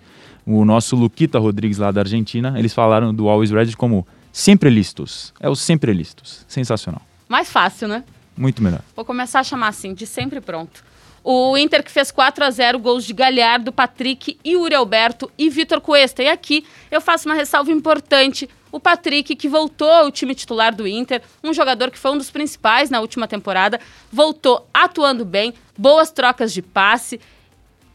O 0.46 0.64
nosso 0.64 0.96
Luquita 0.96 1.38
Rodrigues 1.38 1.76
lá 1.76 1.90
da 1.90 2.00
Argentina, 2.00 2.54
eles 2.58 2.72
falaram 2.72 3.12
do 3.12 3.28
Always 3.28 3.50
Ready 3.50 3.76
como 3.76 4.06
sempre 4.32 4.70
listos. 4.70 5.34
É 5.40 5.48
o 5.48 5.54
sempre 5.54 5.92
listos. 5.92 6.44
Sensacional. 6.48 7.02
Mais 7.28 7.50
fácil, 7.50 7.86
né? 7.86 8.02
Muito 8.36 8.62
melhor. 8.62 8.80
Vou 8.96 9.04
começar 9.04 9.40
a 9.40 9.44
chamar 9.44 9.68
assim, 9.68 9.92
de 9.92 10.06
sempre 10.06 10.40
pronto. 10.40 10.82
O 11.22 11.56
Inter 11.56 11.82
que 11.82 11.90
fez 11.90 12.10
4 12.10 12.44
a 12.44 12.50
0 12.50 12.78
gols 12.78 13.04
de 13.04 13.12
Galhardo, 13.12 13.72
Patrick, 13.72 14.38
Yuri 14.46 14.74
Alberto 14.74 15.30
e 15.36 15.50
Vitor 15.50 15.80
Cuesta. 15.80 16.22
E 16.22 16.28
aqui 16.28 16.64
eu 16.90 17.00
faço 17.00 17.28
uma 17.28 17.34
ressalva 17.34 17.70
importante. 17.70 18.48
O 18.72 18.78
Patrick, 18.78 19.34
que 19.34 19.48
voltou 19.48 19.90
ao 19.90 20.10
time 20.10 20.34
titular 20.34 20.74
do 20.74 20.86
Inter, 20.86 21.20
um 21.42 21.52
jogador 21.52 21.90
que 21.90 21.98
foi 21.98 22.12
um 22.12 22.18
dos 22.18 22.30
principais 22.30 22.88
na 22.88 23.00
última 23.00 23.26
temporada, 23.26 23.80
voltou 24.12 24.66
atuando 24.72 25.24
bem, 25.24 25.52
boas 25.76 26.10
trocas 26.10 26.52
de 26.52 26.62
passe. 26.62 27.20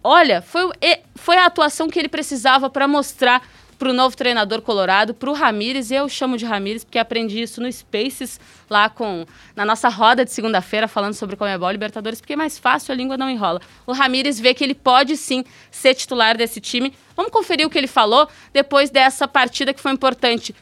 Olha, 0.04 0.41
foi, 0.41 0.69
foi 1.15 1.38
a 1.38 1.45
atuação 1.45 1.89
que 1.89 1.97
ele 1.97 2.10
precisava 2.10 2.69
para 2.69 2.88
mostrar 2.88 3.41
para 3.77 3.89
o 3.89 3.93
novo 3.93 4.15
treinador 4.15 4.61
colorado, 4.61 5.13
para 5.13 5.29
o 5.29 5.33
Ramires. 5.33 5.91
Eu 5.91 6.07
chamo 6.09 6.38
de 6.38 6.45
Ramires 6.45 6.83
porque 6.83 6.99
aprendi 6.99 7.41
isso 7.41 7.61
no 7.61 7.71
Spaces, 7.71 8.39
lá 8.69 8.89
com 8.89 9.25
na 9.55 9.65
nossa 9.65 9.89
roda 9.89 10.25
de 10.25 10.31
segunda-feira, 10.31 10.88
falando 10.88 11.13
sobre 11.13 11.35
Comebol 11.35 11.71
Libertadores, 11.71 12.19
porque 12.19 12.33
é 12.33 12.35
mais 12.35 12.57
fácil, 12.57 12.91
a 12.91 12.95
língua 12.95 13.17
não 13.17 13.29
enrola. 13.29 13.61
O 13.85 13.93
Ramires 13.93 14.39
vê 14.39 14.53
que 14.53 14.63
ele 14.63 14.75
pode 14.75 15.17
sim 15.17 15.43
ser 15.71 15.95
titular 15.95 16.38
desse 16.38 16.59
time. 16.59 16.93
Vamos 17.15 17.31
conferir 17.31 17.65
o 17.65 17.69
que 17.69 17.77
ele 17.77 17.88
falou 17.88 18.27
depois 18.53 18.89
dessa 18.89 19.27
partida 19.27 19.73
que 19.73 19.81
foi 19.81 19.91
importante 19.91 20.55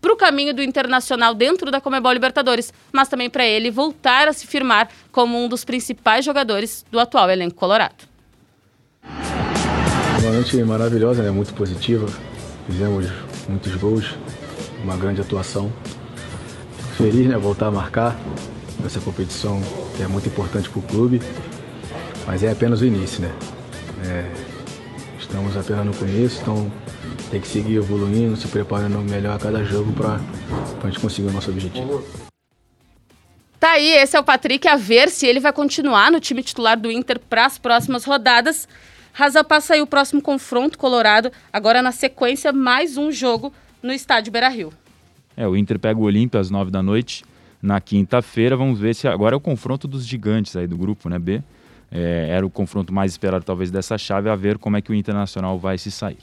para 0.00 0.12
o 0.12 0.16
caminho 0.16 0.54
do 0.54 0.62
Internacional 0.62 1.34
dentro 1.34 1.70
da 1.70 1.80
Comebol 1.80 2.12
Libertadores, 2.12 2.72
mas 2.92 3.08
também 3.08 3.28
para 3.28 3.44
ele 3.44 3.70
voltar 3.70 4.28
a 4.28 4.32
se 4.32 4.46
firmar 4.46 4.88
como 5.10 5.42
um 5.42 5.48
dos 5.48 5.64
principais 5.64 6.24
jogadores 6.24 6.84
do 6.90 7.00
atual 7.00 7.30
elenco 7.30 7.56
colorado. 7.56 8.06
Uma 10.20 10.32
noite 10.32 10.56
maravilhosa, 10.62 11.22
né? 11.22 11.30
muito 11.30 11.54
positiva. 11.54 12.06
Fizemos 12.68 13.06
muitos 13.48 13.74
gols, 13.76 14.14
uma 14.84 14.94
grande 14.94 15.22
atuação. 15.22 15.72
Feliz, 16.98 17.26
né? 17.26 17.38
Voltar 17.38 17.68
a 17.68 17.70
marcar 17.70 18.14
essa 18.84 19.00
competição 19.00 19.58
que 19.96 20.02
é 20.02 20.06
muito 20.06 20.28
importante 20.28 20.68
para 20.68 20.78
o 20.78 20.82
clube, 20.82 21.22
mas 22.26 22.42
é 22.42 22.52
apenas 22.52 22.82
o 22.82 22.84
início, 22.84 23.22
né? 23.22 23.32
É, 24.04 24.30
estamos 25.18 25.56
apenas 25.56 25.86
no 25.86 25.94
começo, 25.94 26.42
então 26.42 26.70
tem 27.30 27.40
que 27.40 27.48
seguir 27.48 27.76
evoluindo, 27.76 28.36
se 28.36 28.46
preparando 28.48 28.98
melhor 28.98 29.36
a 29.36 29.38
cada 29.38 29.64
jogo 29.64 29.90
para 29.94 30.20
a 30.82 30.86
gente 30.86 31.00
conseguir 31.00 31.28
o 31.28 31.32
nosso 31.32 31.50
objetivo. 31.50 32.04
Tá 33.58 33.72
aí, 33.72 33.88
esse 33.94 34.14
é 34.14 34.20
o 34.20 34.24
Patrick, 34.24 34.68
a 34.68 34.76
ver 34.76 35.08
se 35.08 35.26
ele 35.26 35.40
vai 35.40 35.52
continuar 35.54 36.12
no 36.12 36.20
time 36.20 36.42
titular 36.42 36.78
do 36.78 36.90
Inter 36.90 37.18
para 37.18 37.46
as 37.46 37.56
próximas 37.56 38.04
rodadas. 38.04 38.68
Rasa 39.18 39.42
passa 39.42 39.74
aí 39.74 39.82
o 39.82 39.86
próximo 39.86 40.22
confronto 40.22 40.78
colorado, 40.78 41.32
agora 41.52 41.82
na 41.82 41.90
sequência, 41.90 42.52
mais 42.52 42.96
um 42.96 43.10
jogo 43.10 43.52
no 43.82 43.92
estádio 43.92 44.30
Beira-Rio. 44.30 44.72
É, 45.36 45.44
o 45.44 45.56
Inter 45.56 45.76
pega 45.76 45.98
o 45.98 46.04
Olímpia 46.04 46.38
às 46.38 46.50
nove 46.50 46.70
da 46.70 46.80
noite 46.80 47.24
na 47.60 47.80
quinta-feira. 47.80 48.56
Vamos 48.56 48.78
ver 48.78 48.94
se 48.94 49.08
agora 49.08 49.34
é 49.34 49.36
o 49.36 49.40
confronto 49.40 49.88
dos 49.88 50.06
gigantes 50.06 50.54
aí 50.54 50.68
do 50.68 50.76
grupo, 50.76 51.08
né, 51.08 51.18
B? 51.18 51.42
É, 51.90 52.28
era 52.30 52.46
o 52.46 52.50
confronto 52.50 52.92
mais 52.92 53.10
esperado 53.10 53.44
talvez 53.44 53.72
dessa 53.72 53.98
chave, 53.98 54.30
a 54.30 54.36
ver 54.36 54.56
como 54.56 54.76
é 54.76 54.80
que 54.80 54.92
o 54.92 54.94
Internacional 54.94 55.58
vai 55.58 55.78
se 55.78 55.90
sair. 55.90 56.20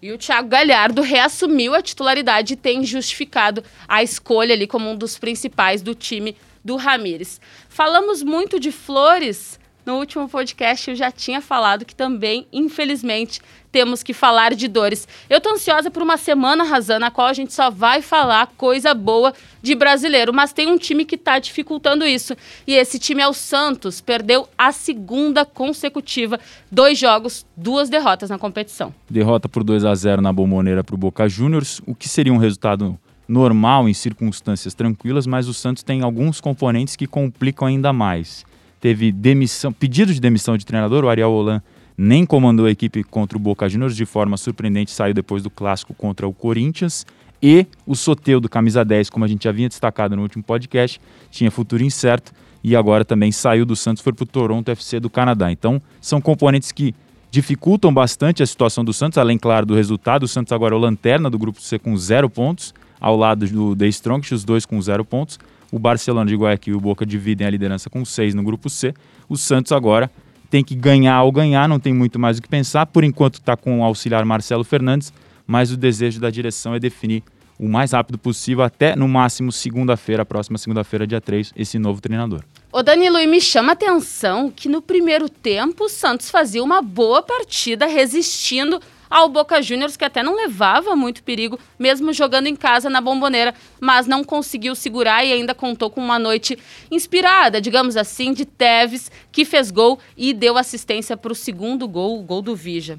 E 0.00 0.10
o 0.10 0.16
Thiago 0.16 0.48
Galhardo 0.48 1.02
reassumiu 1.02 1.74
a 1.74 1.82
titularidade 1.82 2.54
e 2.54 2.56
tem 2.56 2.82
justificado 2.82 3.62
a 3.86 4.02
escolha 4.02 4.54
ali 4.54 4.66
como 4.66 4.90
um 4.90 4.96
dos 4.96 5.18
principais 5.18 5.82
do 5.82 5.94
time 5.94 6.34
do 6.64 6.76
Ramires. 6.76 7.42
Falamos 7.68 8.22
muito 8.22 8.58
de 8.58 8.72
Flores 8.72 9.60
no 9.86 9.98
último 9.98 10.28
podcast 10.28 10.90
eu 10.90 10.96
já 10.96 11.12
tinha 11.12 11.40
falado 11.40 11.84
que 11.84 11.94
também, 11.94 12.48
infelizmente, 12.52 13.40
temos 13.70 14.02
que 14.02 14.12
falar 14.12 14.52
de 14.52 14.66
dores. 14.66 15.06
Eu 15.30 15.40
tô 15.40 15.50
ansiosa 15.50 15.92
por 15.92 16.02
uma 16.02 16.16
semana, 16.16 16.64
Razan, 16.64 16.98
na 16.98 17.10
qual 17.10 17.28
a 17.28 17.32
gente 17.32 17.54
só 17.54 17.70
vai 17.70 18.02
falar 18.02 18.48
coisa 18.56 18.92
boa 18.92 19.32
de 19.62 19.76
brasileiro, 19.76 20.34
mas 20.34 20.52
tem 20.52 20.66
um 20.66 20.76
time 20.76 21.04
que 21.04 21.16
tá 21.16 21.38
dificultando 21.38 22.04
isso. 22.04 22.34
E 22.66 22.74
esse 22.74 22.98
time 22.98 23.22
é 23.22 23.28
o 23.28 23.32
Santos, 23.32 24.00
perdeu 24.00 24.48
a 24.58 24.72
segunda 24.72 25.44
consecutiva, 25.44 26.40
dois 26.70 26.98
jogos, 26.98 27.46
duas 27.56 27.88
derrotas 27.88 28.28
na 28.28 28.38
competição. 28.38 28.92
Derrota 29.08 29.48
por 29.48 29.62
2 29.62 29.84
a 29.84 29.94
0 29.94 30.20
na 30.20 30.32
Bomboneira 30.32 30.82
para 30.82 30.96
o 30.96 30.98
Boca 30.98 31.28
Juniors, 31.28 31.80
o 31.86 31.94
que 31.94 32.08
seria 32.08 32.32
um 32.32 32.38
resultado 32.38 32.98
normal 33.28 33.88
em 33.88 33.94
circunstâncias 33.94 34.74
tranquilas, 34.74 35.26
mas 35.26 35.46
o 35.46 35.54
Santos 35.54 35.84
tem 35.84 36.02
alguns 36.02 36.40
componentes 36.40 36.96
que 36.96 37.06
complicam 37.06 37.68
ainda 37.68 37.92
mais 37.92 38.44
teve 38.86 39.10
demissão, 39.10 39.72
pedido 39.72 40.14
de 40.14 40.20
demissão 40.20 40.56
de 40.56 40.64
treinador, 40.64 41.02
o 41.02 41.08
Ariel 41.08 41.32
Holan 41.32 41.60
nem 41.98 42.24
comandou 42.24 42.66
a 42.66 42.70
equipe 42.70 43.02
contra 43.02 43.36
o 43.36 43.40
Boca 43.40 43.68
Juniors 43.68 43.96
de 43.96 44.06
forma 44.06 44.36
surpreendente, 44.36 44.92
saiu 44.92 45.12
depois 45.12 45.42
do 45.42 45.50
clássico 45.50 45.92
contra 45.92 46.24
o 46.28 46.32
Corinthians. 46.32 47.04
E 47.42 47.66
o 47.84 47.96
Soteudo, 47.96 48.48
camisa 48.48 48.84
10, 48.84 49.10
como 49.10 49.24
a 49.24 49.28
gente 49.28 49.42
já 49.42 49.50
vinha 49.50 49.68
destacado 49.68 50.14
no 50.14 50.22
último 50.22 50.44
podcast, 50.44 51.00
tinha 51.32 51.50
futuro 51.50 51.82
incerto 51.82 52.30
e 52.62 52.76
agora 52.76 53.04
também 53.04 53.32
saiu 53.32 53.66
do 53.66 53.74
Santos, 53.74 54.04
foi 54.04 54.12
para 54.12 54.22
o 54.22 54.26
Toronto 54.26 54.70
FC 54.70 55.00
do 55.00 55.10
Canadá. 55.10 55.50
Então, 55.50 55.82
são 56.00 56.20
componentes 56.20 56.70
que 56.70 56.94
dificultam 57.28 57.92
bastante 57.92 58.40
a 58.40 58.46
situação 58.46 58.84
do 58.84 58.92
Santos, 58.92 59.18
além, 59.18 59.36
claro, 59.36 59.66
do 59.66 59.74
resultado. 59.74 60.22
O 60.22 60.28
Santos 60.28 60.52
agora 60.52 60.76
é 60.76 60.78
o 60.78 60.80
lanterna 60.80 61.28
do 61.28 61.40
grupo 61.40 61.60
C 61.60 61.76
com 61.76 61.96
zero 61.96 62.30
pontos, 62.30 62.72
ao 63.00 63.16
lado 63.16 63.48
do 63.48 63.74
The 63.74 63.88
Strongest, 63.88 64.32
os 64.32 64.44
dois 64.44 64.64
com 64.64 64.80
zero 64.80 65.04
pontos. 65.04 65.40
O 65.70 65.78
Barcelona 65.78 66.28
de 66.28 66.36
Guayaquil 66.36 66.74
e 66.74 66.76
o 66.76 66.80
Boca 66.80 67.04
dividem 67.04 67.46
a 67.46 67.50
liderança 67.50 67.90
com 67.90 68.04
seis 68.04 68.34
no 68.34 68.42
grupo 68.42 68.70
C. 68.70 68.94
O 69.28 69.36
Santos 69.36 69.72
agora 69.72 70.10
tem 70.48 70.62
que 70.62 70.74
ganhar 70.74 71.22
ou 71.22 71.32
ganhar, 71.32 71.68
não 71.68 71.80
tem 71.80 71.92
muito 71.92 72.18
mais 72.18 72.38
o 72.38 72.42
que 72.42 72.48
pensar. 72.48 72.86
Por 72.86 73.04
enquanto 73.04 73.34
está 73.34 73.56
com 73.56 73.80
o 73.80 73.84
auxiliar 73.84 74.24
Marcelo 74.24 74.64
Fernandes, 74.64 75.12
mas 75.46 75.72
o 75.72 75.76
desejo 75.76 76.20
da 76.20 76.30
direção 76.30 76.74
é 76.74 76.78
definir 76.78 77.22
o 77.58 77.68
mais 77.68 77.92
rápido 77.92 78.18
possível, 78.18 78.62
até 78.62 78.94
no 78.94 79.08
máximo 79.08 79.50
segunda-feira, 79.50 80.26
próxima 80.26 80.58
segunda-feira, 80.58 81.06
dia 81.06 81.20
3, 81.20 81.52
esse 81.56 81.78
novo 81.78 82.00
treinador. 82.00 82.42
Ô 82.70 82.82
Danilo, 82.82 83.18
e 83.18 83.26
me 83.26 83.40
chama 83.40 83.72
a 83.72 83.72
atenção 83.72 84.52
que 84.54 84.68
no 84.68 84.82
primeiro 84.82 85.28
tempo 85.28 85.84
o 85.84 85.88
Santos 85.88 86.28
fazia 86.28 86.62
uma 86.62 86.82
boa 86.82 87.22
partida 87.22 87.86
resistindo 87.86 88.80
ao 89.08 89.28
Boca 89.28 89.60
Juniors, 89.62 89.96
que 89.96 90.04
até 90.04 90.22
não 90.22 90.34
levava 90.34 90.94
muito 90.96 91.22
perigo, 91.22 91.58
mesmo 91.78 92.12
jogando 92.12 92.46
em 92.46 92.56
casa 92.56 92.90
na 92.90 93.00
bomboneira, 93.00 93.54
mas 93.80 94.06
não 94.06 94.24
conseguiu 94.24 94.74
segurar 94.74 95.24
e 95.24 95.32
ainda 95.32 95.54
contou 95.54 95.90
com 95.90 96.00
uma 96.00 96.18
noite 96.18 96.58
inspirada, 96.90 97.60
digamos 97.60 97.96
assim, 97.96 98.32
de 98.32 98.44
Teves, 98.44 99.10
que 99.30 99.44
fez 99.44 99.70
gol 99.70 99.98
e 100.16 100.32
deu 100.32 100.56
assistência 100.56 101.16
para 101.16 101.32
o 101.32 101.34
segundo 101.34 101.86
gol, 101.88 102.18
o 102.18 102.22
gol 102.22 102.42
do 102.42 102.54
Vija. 102.54 102.98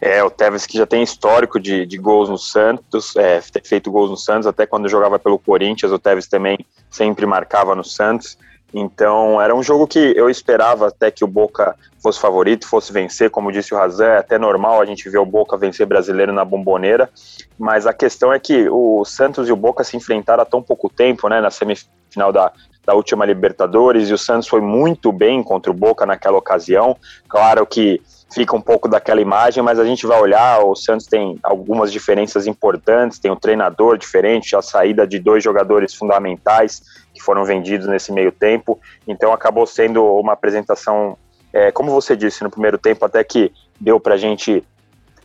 É, 0.00 0.22
o 0.22 0.30
Tevez 0.30 0.66
que 0.66 0.76
já 0.76 0.86
tem 0.86 1.02
histórico 1.02 1.60
de, 1.60 1.86
de 1.86 1.98
gols 1.98 2.28
no 2.28 2.38
Santos, 2.38 3.14
é, 3.16 3.40
feito 3.40 3.90
gols 3.90 4.10
no 4.10 4.16
Santos, 4.16 4.46
até 4.46 4.66
quando 4.66 4.88
jogava 4.88 5.18
pelo 5.18 5.38
Corinthians, 5.38 5.92
o 5.92 5.98
Tevez 5.98 6.26
também 6.26 6.58
sempre 6.90 7.26
marcava 7.26 7.74
no 7.74 7.84
Santos. 7.84 8.36
Então, 8.72 9.40
era 9.40 9.54
um 9.54 9.62
jogo 9.62 9.86
que 9.86 9.98
eu 9.98 10.28
esperava 10.28 10.88
até 10.88 11.10
que 11.10 11.24
o 11.24 11.28
Boca 11.28 11.74
fosse 12.02 12.20
favorito, 12.20 12.68
fosse 12.68 12.92
vencer, 12.92 13.30
como 13.30 13.50
disse 13.50 13.74
o 13.74 13.76
Razan, 13.76 14.06
é 14.06 14.18
até 14.18 14.38
normal 14.38 14.80
a 14.80 14.84
gente 14.84 15.08
ver 15.08 15.18
o 15.18 15.24
Boca 15.24 15.56
vencer 15.56 15.86
brasileiro 15.86 16.32
na 16.32 16.44
bomboneira, 16.44 17.10
mas 17.58 17.86
a 17.86 17.92
questão 17.92 18.32
é 18.32 18.38
que 18.38 18.68
o 18.68 19.04
Santos 19.04 19.48
e 19.48 19.52
o 19.52 19.56
Boca 19.56 19.82
se 19.82 19.96
enfrentaram 19.96 20.42
há 20.42 20.46
tão 20.46 20.62
pouco 20.62 20.88
tempo, 20.88 21.28
né, 21.28 21.40
na 21.40 21.50
semifinal 21.50 22.32
da, 22.32 22.52
da 22.84 22.94
última 22.94 23.24
Libertadores, 23.24 24.08
e 24.08 24.12
o 24.12 24.18
Santos 24.18 24.46
foi 24.46 24.60
muito 24.60 25.10
bem 25.10 25.42
contra 25.42 25.70
o 25.70 25.74
Boca 25.74 26.06
naquela 26.06 26.38
ocasião, 26.38 26.96
claro 27.28 27.66
que 27.66 28.00
fica 28.32 28.54
um 28.54 28.60
pouco 28.60 28.88
daquela 28.88 29.20
imagem, 29.20 29.62
mas 29.62 29.78
a 29.78 29.84
gente 29.84 30.06
vai 30.06 30.20
olhar, 30.20 30.62
o 30.64 30.74
Santos 30.76 31.06
tem 31.06 31.38
algumas 31.42 31.90
diferenças 31.90 32.46
importantes, 32.46 33.18
tem 33.18 33.30
um 33.30 33.36
treinador 33.36 33.96
diferente, 33.96 34.54
a 34.54 34.62
saída 34.62 35.06
de 35.06 35.18
dois 35.18 35.42
jogadores 35.42 35.94
fundamentais 35.94 36.82
que 37.14 37.22
foram 37.22 37.44
vendidos 37.44 37.86
nesse 37.86 38.12
meio 38.12 38.30
tempo, 38.30 38.78
então 39.06 39.32
acabou 39.32 39.66
sendo 39.66 40.04
uma 40.04 40.34
apresentação, 40.34 41.16
é, 41.52 41.72
como 41.72 41.90
você 41.90 42.14
disse 42.14 42.44
no 42.44 42.50
primeiro 42.50 42.76
tempo, 42.78 43.04
até 43.04 43.24
que 43.24 43.50
deu 43.80 43.98
para 43.98 44.14
a 44.14 44.18
gente 44.18 44.62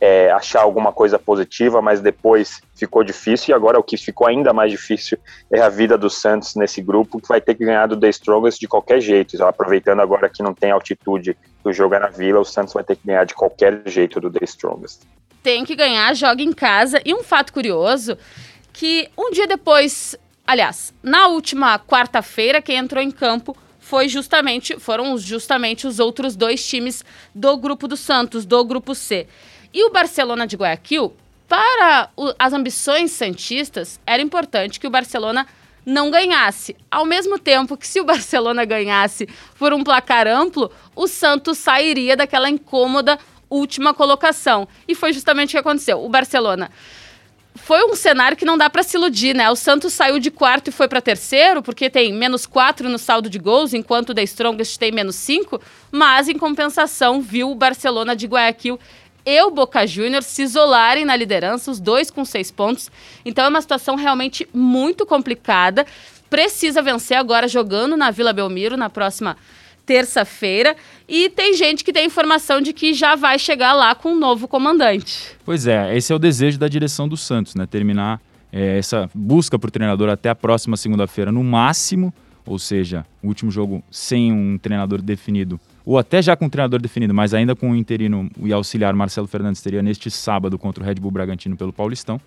é, 0.04 0.30
achar 0.30 0.60
alguma 0.60 0.92
coisa 0.92 1.18
positiva, 1.18 1.80
mas 1.80 1.98
depois 2.02 2.60
ficou 2.74 3.02
difícil, 3.02 3.52
e 3.52 3.54
agora 3.54 3.80
o 3.80 3.82
que 3.82 3.96
ficou 3.96 4.26
ainda 4.26 4.52
mais 4.52 4.70
difícil 4.70 5.16
é 5.50 5.62
a 5.62 5.70
vida 5.70 5.96
do 5.96 6.10
Santos 6.10 6.54
nesse 6.56 6.82
grupo, 6.82 7.18
que 7.18 7.26
vai 7.26 7.40
ter 7.40 7.54
que 7.54 7.64
ganhar 7.64 7.86
do 7.86 7.98
The 7.98 8.10
Strongest 8.10 8.60
de 8.60 8.68
qualquer 8.68 9.00
jeito, 9.00 9.42
aproveitando 9.42 10.00
agora 10.00 10.28
que 10.28 10.42
não 10.42 10.52
tem 10.52 10.70
altitude, 10.70 11.34
que 11.62 11.68
o 11.68 11.72
jogo 11.72 11.94
é 11.94 12.00
na 12.00 12.08
Vila, 12.08 12.40
o 12.40 12.44
Santos 12.44 12.74
vai 12.74 12.84
ter 12.84 12.96
que 12.96 13.06
ganhar 13.06 13.24
de 13.24 13.32
qualquer 13.32 13.80
jeito 13.86 14.20
do 14.20 14.30
The 14.30 14.44
Strongest. 14.44 15.00
Tem 15.42 15.64
que 15.64 15.74
ganhar, 15.74 16.14
joga 16.14 16.42
em 16.42 16.52
casa, 16.52 17.00
e 17.02 17.14
um 17.14 17.22
fato 17.22 17.50
curioso, 17.50 18.18
que 18.74 19.08
um 19.16 19.30
dia 19.30 19.46
depois, 19.46 20.14
aliás, 20.46 20.92
na 21.02 21.28
última 21.28 21.78
quarta-feira, 21.78 22.60
quem 22.60 22.76
entrou 22.76 23.02
em 23.02 23.10
campo 23.10 23.56
foi 23.78 24.06
justamente, 24.08 24.78
foram 24.78 25.16
justamente 25.16 25.86
os 25.86 25.98
outros 25.98 26.36
dois 26.36 26.66
times 26.66 27.02
do 27.34 27.56
grupo 27.56 27.88
do 27.88 27.96
Santos, 27.96 28.44
do 28.44 28.62
grupo 28.64 28.94
C. 28.94 29.26
E 29.74 29.84
o 29.84 29.90
Barcelona 29.90 30.46
de 30.46 30.54
Guayaquil, 30.54 31.12
para 31.48 32.08
o, 32.16 32.32
as 32.38 32.52
ambições 32.52 33.10
santistas, 33.10 33.98
era 34.06 34.22
importante 34.22 34.78
que 34.78 34.86
o 34.86 34.90
Barcelona 34.90 35.48
não 35.84 36.12
ganhasse. 36.12 36.76
Ao 36.88 37.04
mesmo 37.04 37.40
tempo 37.40 37.76
que 37.76 37.86
se 37.86 38.00
o 38.00 38.04
Barcelona 38.04 38.64
ganhasse 38.64 39.28
por 39.58 39.72
um 39.72 39.82
placar 39.82 40.28
amplo, 40.28 40.70
o 40.94 41.08
Santos 41.08 41.58
sairia 41.58 42.16
daquela 42.16 42.48
incômoda 42.48 43.18
última 43.50 43.92
colocação. 43.92 44.68
E 44.86 44.94
foi 44.94 45.12
justamente 45.12 45.48
o 45.48 45.52
que 45.52 45.58
aconteceu. 45.58 46.04
O 46.04 46.08
Barcelona 46.08 46.70
foi 47.56 47.84
um 47.84 47.94
cenário 47.94 48.36
que 48.36 48.44
não 48.44 48.58
dá 48.58 48.68
para 48.68 48.82
se 48.82 48.96
iludir, 48.96 49.34
né? 49.34 49.48
O 49.48 49.56
Santos 49.56 49.92
saiu 49.92 50.18
de 50.18 50.30
quarto 50.30 50.68
e 50.68 50.72
foi 50.72 50.88
para 50.88 51.00
terceiro, 51.00 51.62
porque 51.62 51.88
tem 51.88 52.12
menos 52.12 52.46
quatro 52.46 52.88
no 52.88 52.98
saldo 52.98 53.30
de 53.30 53.38
gols, 53.38 53.72
enquanto 53.72 54.10
o 54.10 54.14
The 54.14 54.24
Strongest 54.24 54.76
tem 54.76 54.90
menos 54.90 55.14
cinco. 55.16 55.60
Mas, 55.90 56.28
em 56.28 56.36
compensação, 56.36 57.20
viu 57.20 57.50
o 57.50 57.54
Barcelona 57.54 58.16
de 58.16 58.26
Guayaquil 58.26 58.78
e 59.26 59.42
o 59.42 59.50
Boca 59.50 59.86
Juniors 59.86 60.26
se 60.26 60.42
isolarem 60.42 61.04
na 61.04 61.16
liderança, 61.16 61.70
os 61.70 61.80
dois 61.80 62.10
com 62.10 62.24
seis 62.24 62.50
pontos. 62.50 62.90
Então 63.24 63.44
é 63.44 63.48
uma 63.48 63.60
situação 63.60 63.96
realmente 63.96 64.46
muito 64.52 65.06
complicada. 65.06 65.86
Precisa 66.28 66.82
vencer 66.82 67.16
agora 67.16 67.48
jogando 67.48 67.96
na 67.96 68.10
Vila 68.10 68.32
Belmiro 68.32 68.76
na 68.76 68.90
próxima 68.90 69.36
terça-feira. 69.86 70.76
E 71.08 71.28
tem 71.28 71.54
gente 71.54 71.84
que 71.84 71.92
tem 71.92 72.06
informação 72.06 72.60
de 72.60 72.72
que 72.72 72.92
já 72.92 73.14
vai 73.14 73.38
chegar 73.38 73.72
lá 73.72 73.94
com 73.94 74.12
um 74.12 74.18
novo 74.18 74.48
comandante. 74.48 75.36
Pois 75.44 75.66
é, 75.66 75.96
esse 75.96 76.12
é 76.12 76.16
o 76.16 76.18
desejo 76.18 76.58
da 76.58 76.68
direção 76.68 77.08
do 77.08 77.16
Santos, 77.16 77.54
né? 77.54 77.66
Terminar 77.66 78.20
é, 78.52 78.78
essa 78.78 79.10
busca 79.14 79.58
por 79.58 79.70
treinador 79.70 80.08
até 80.08 80.28
a 80.28 80.34
próxima 80.34 80.76
segunda-feira 80.76 81.32
no 81.32 81.42
máximo, 81.42 82.12
ou 82.46 82.58
seja, 82.58 83.06
o 83.22 83.28
último 83.28 83.50
jogo 83.50 83.82
sem 83.90 84.32
um 84.32 84.58
treinador 84.58 85.00
definido 85.00 85.60
ou 85.84 85.98
até 85.98 86.22
já 86.22 86.34
com 86.36 86.46
o 86.46 86.50
treinador 86.50 86.80
definido, 86.80 87.12
mas 87.12 87.34
ainda 87.34 87.54
com 87.54 87.70
o 87.70 87.76
interino 87.76 88.30
e 88.42 88.52
auxiliar 88.52 88.94
Marcelo 88.94 89.26
Fernandes 89.26 89.60
teria 89.60 89.82
neste 89.82 90.10
sábado 90.10 90.58
contra 90.58 90.82
o 90.82 90.86
Red 90.86 90.94
Bull 90.94 91.10
Bragantino 91.10 91.56
pelo 91.56 91.72
Paulistão. 91.72 92.20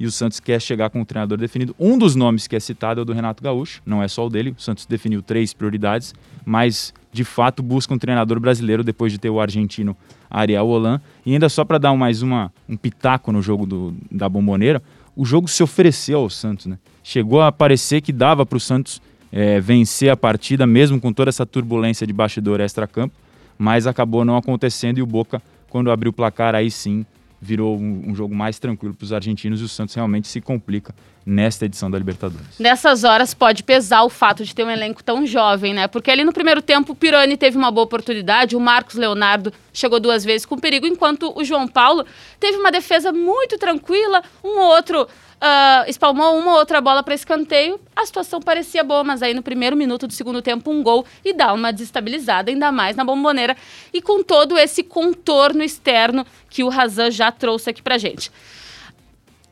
E 0.00 0.06
o 0.06 0.10
Santos 0.10 0.40
quer 0.40 0.60
chegar 0.60 0.90
com 0.90 1.00
o 1.00 1.04
treinador 1.04 1.38
definido. 1.38 1.76
Um 1.78 1.98
dos 1.98 2.16
nomes 2.16 2.46
que 2.46 2.56
é 2.56 2.60
citado 2.60 3.00
é 3.00 3.02
o 3.02 3.04
do 3.04 3.12
Renato 3.12 3.42
Gaúcho, 3.42 3.82
não 3.84 4.02
é 4.02 4.08
só 4.08 4.26
o 4.26 4.30
dele. 4.30 4.54
O 4.58 4.60
Santos 4.60 4.86
definiu 4.86 5.22
três 5.22 5.52
prioridades, 5.52 6.14
mas 6.44 6.92
de 7.12 7.22
fato 7.22 7.62
busca 7.62 7.92
um 7.92 7.98
treinador 7.98 8.40
brasileiro 8.40 8.82
depois 8.82 9.12
de 9.12 9.18
ter 9.18 9.30
o 9.30 9.38
argentino 9.38 9.96
Ariel 10.30 10.66
Holan. 10.66 11.00
E 11.24 11.34
ainda 11.34 11.48
só 11.48 11.64
para 11.64 11.78
dar 11.78 11.94
mais 11.94 12.22
uma, 12.22 12.50
um 12.68 12.76
pitaco 12.76 13.30
no 13.30 13.42
jogo 13.42 13.66
do, 13.66 13.94
da 14.10 14.28
Bomboneira, 14.28 14.82
o 15.14 15.24
jogo 15.24 15.46
se 15.46 15.62
ofereceu 15.62 16.20
ao 16.20 16.30
Santos, 16.30 16.66
né? 16.66 16.78
Chegou 17.04 17.42
a 17.42 17.52
parecer 17.52 18.00
que 18.00 18.12
dava 18.12 18.46
para 18.46 18.56
o 18.56 18.60
Santos 18.60 19.00
é, 19.32 19.58
vencer 19.58 20.10
a 20.10 20.16
partida, 20.16 20.66
mesmo 20.66 21.00
com 21.00 21.12
toda 21.12 21.30
essa 21.30 21.46
turbulência 21.46 22.06
de 22.06 22.12
bastidor 22.12 22.60
extra-campo, 22.60 23.14
mas 23.56 23.86
acabou 23.86 24.24
não 24.24 24.36
acontecendo 24.36 24.98
e 24.98 25.02
o 25.02 25.06
Boca, 25.06 25.42
quando 25.70 25.90
abriu 25.90 26.10
o 26.10 26.12
placar, 26.12 26.54
aí 26.54 26.70
sim 26.70 27.06
virou 27.40 27.76
um, 27.76 28.10
um 28.10 28.14
jogo 28.14 28.34
mais 28.34 28.58
tranquilo 28.58 28.94
para 28.94 29.04
os 29.04 29.12
argentinos 29.12 29.60
e 29.60 29.64
o 29.64 29.68
Santos 29.68 29.94
realmente 29.94 30.28
se 30.28 30.40
complica 30.40 30.94
nesta 31.24 31.64
edição 31.64 31.90
da 31.90 31.98
Libertadores. 31.98 32.58
Nessas 32.58 33.04
horas 33.04 33.32
pode 33.34 33.62
pesar 33.62 34.02
o 34.02 34.08
fato 34.08 34.44
de 34.44 34.54
ter 34.54 34.64
um 34.64 34.70
elenco 34.70 35.02
tão 35.02 35.26
jovem, 35.26 35.72
né? 35.74 35.86
Porque 35.86 36.10
ali 36.10 36.24
no 36.24 36.32
primeiro 36.32 36.60
tempo 36.60 36.92
o 36.92 36.96
Pirani 36.96 37.36
teve 37.36 37.56
uma 37.56 37.70
boa 37.70 37.84
oportunidade, 37.84 38.56
o 38.56 38.60
Marcos 38.60 38.96
Leonardo 38.96 39.52
chegou 39.72 40.00
duas 40.00 40.24
vezes 40.24 40.44
com 40.44 40.58
perigo, 40.58 40.86
enquanto 40.86 41.32
o 41.36 41.44
João 41.44 41.68
Paulo 41.68 42.04
teve 42.38 42.58
uma 42.58 42.70
defesa 42.70 43.12
muito 43.12 43.56
tranquila, 43.58 44.22
um 44.44 44.58
outro 44.58 45.08
uh, 45.42 45.88
espalmou 45.88 46.38
uma 46.38 46.52
ou 46.52 46.58
outra 46.58 46.80
bola 46.80 47.02
para 47.02 47.14
escanteio. 47.14 47.80
A 47.94 48.06
situação 48.06 48.40
parecia 48.40 48.84
boa, 48.84 49.02
mas 49.02 49.22
aí 49.22 49.34
no 49.34 49.42
primeiro 49.42 49.76
minuto 49.76 50.06
do 50.06 50.12
segundo 50.12 50.40
tempo, 50.40 50.70
um 50.70 50.82
gol 50.82 51.04
e 51.24 51.32
dá 51.32 51.52
uma 51.52 51.72
desestabilizada, 51.72 52.50
ainda 52.50 52.70
mais 52.70 52.94
na 52.94 53.04
bomboneira. 53.04 53.56
E 53.92 54.00
com 54.00 54.22
todo 54.22 54.56
esse 54.56 54.82
contorno 54.82 55.62
externo 55.62 56.24
que 56.48 56.62
o 56.62 56.68
Razan 56.68 57.10
já 57.10 57.32
trouxe 57.32 57.70
aqui 57.70 57.82
pra 57.82 57.98
gente. 57.98 58.30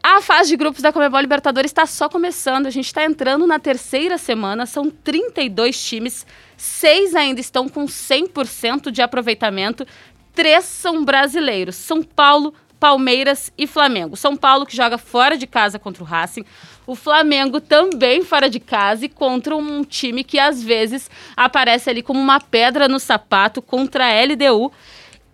A 0.02 0.22
fase 0.22 0.48
de 0.48 0.56
grupos 0.56 0.80
da 0.80 0.92
Comebol 0.92 1.20
Libertadores 1.20 1.70
está 1.70 1.84
só 1.84 2.08
começando. 2.08 2.66
A 2.66 2.70
gente 2.70 2.86
está 2.86 3.04
entrando 3.04 3.46
na 3.46 3.58
terceira 3.58 4.16
semana. 4.16 4.64
São 4.64 4.88
32 4.88 5.82
times. 5.82 6.26
Seis 6.56 7.14
ainda 7.14 7.38
estão 7.38 7.68
com 7.68 7.84
100% 7.84 8.90
de 8.90 9.02
aproveitamento. 9.02 9.86
Três 10.34 10.64
são 10.64 11.04
brasileiros. 11.04 11.76
São 11.76 12.02
Paulo, 12.02 12.54
Palmeiras 12.78 13.52
e 13.58 13.66
Flamengo. 13.66 14.16
São 14.16 14.38
Paulo 14.38 14.64
que 14.64 14.74
joga 14.74 14.96
fora 14.96 15.36
de 15.36 15.46
casa 15.46 15.78
contra 15.78 16.02
o 16.02 16.06
Racing. 16.06 16.46
O 16.86 16.94
Flamengo 16.94 17.60
também 17.60 18.24
fora 18.24 18.48
de 18.48 18.58
casa 18.58 19.04
e 19.04 19.08
contra 19.08 19.54
um 19.54 19.84
time 19.84 20.24
que 20.24 20.38
às 20.38 20.62
vezes 20.62 21.10
aparece 21.36 21.90
ali 21.90 22.02
como 22.02 22.18
uma 22.18 22.40
pedra 22.40 22.88
no 22.88 22.98
sapato 22.98 23.60
contra 23.60 24.06
a 24.06 24.24
LDU. 24.24 24.72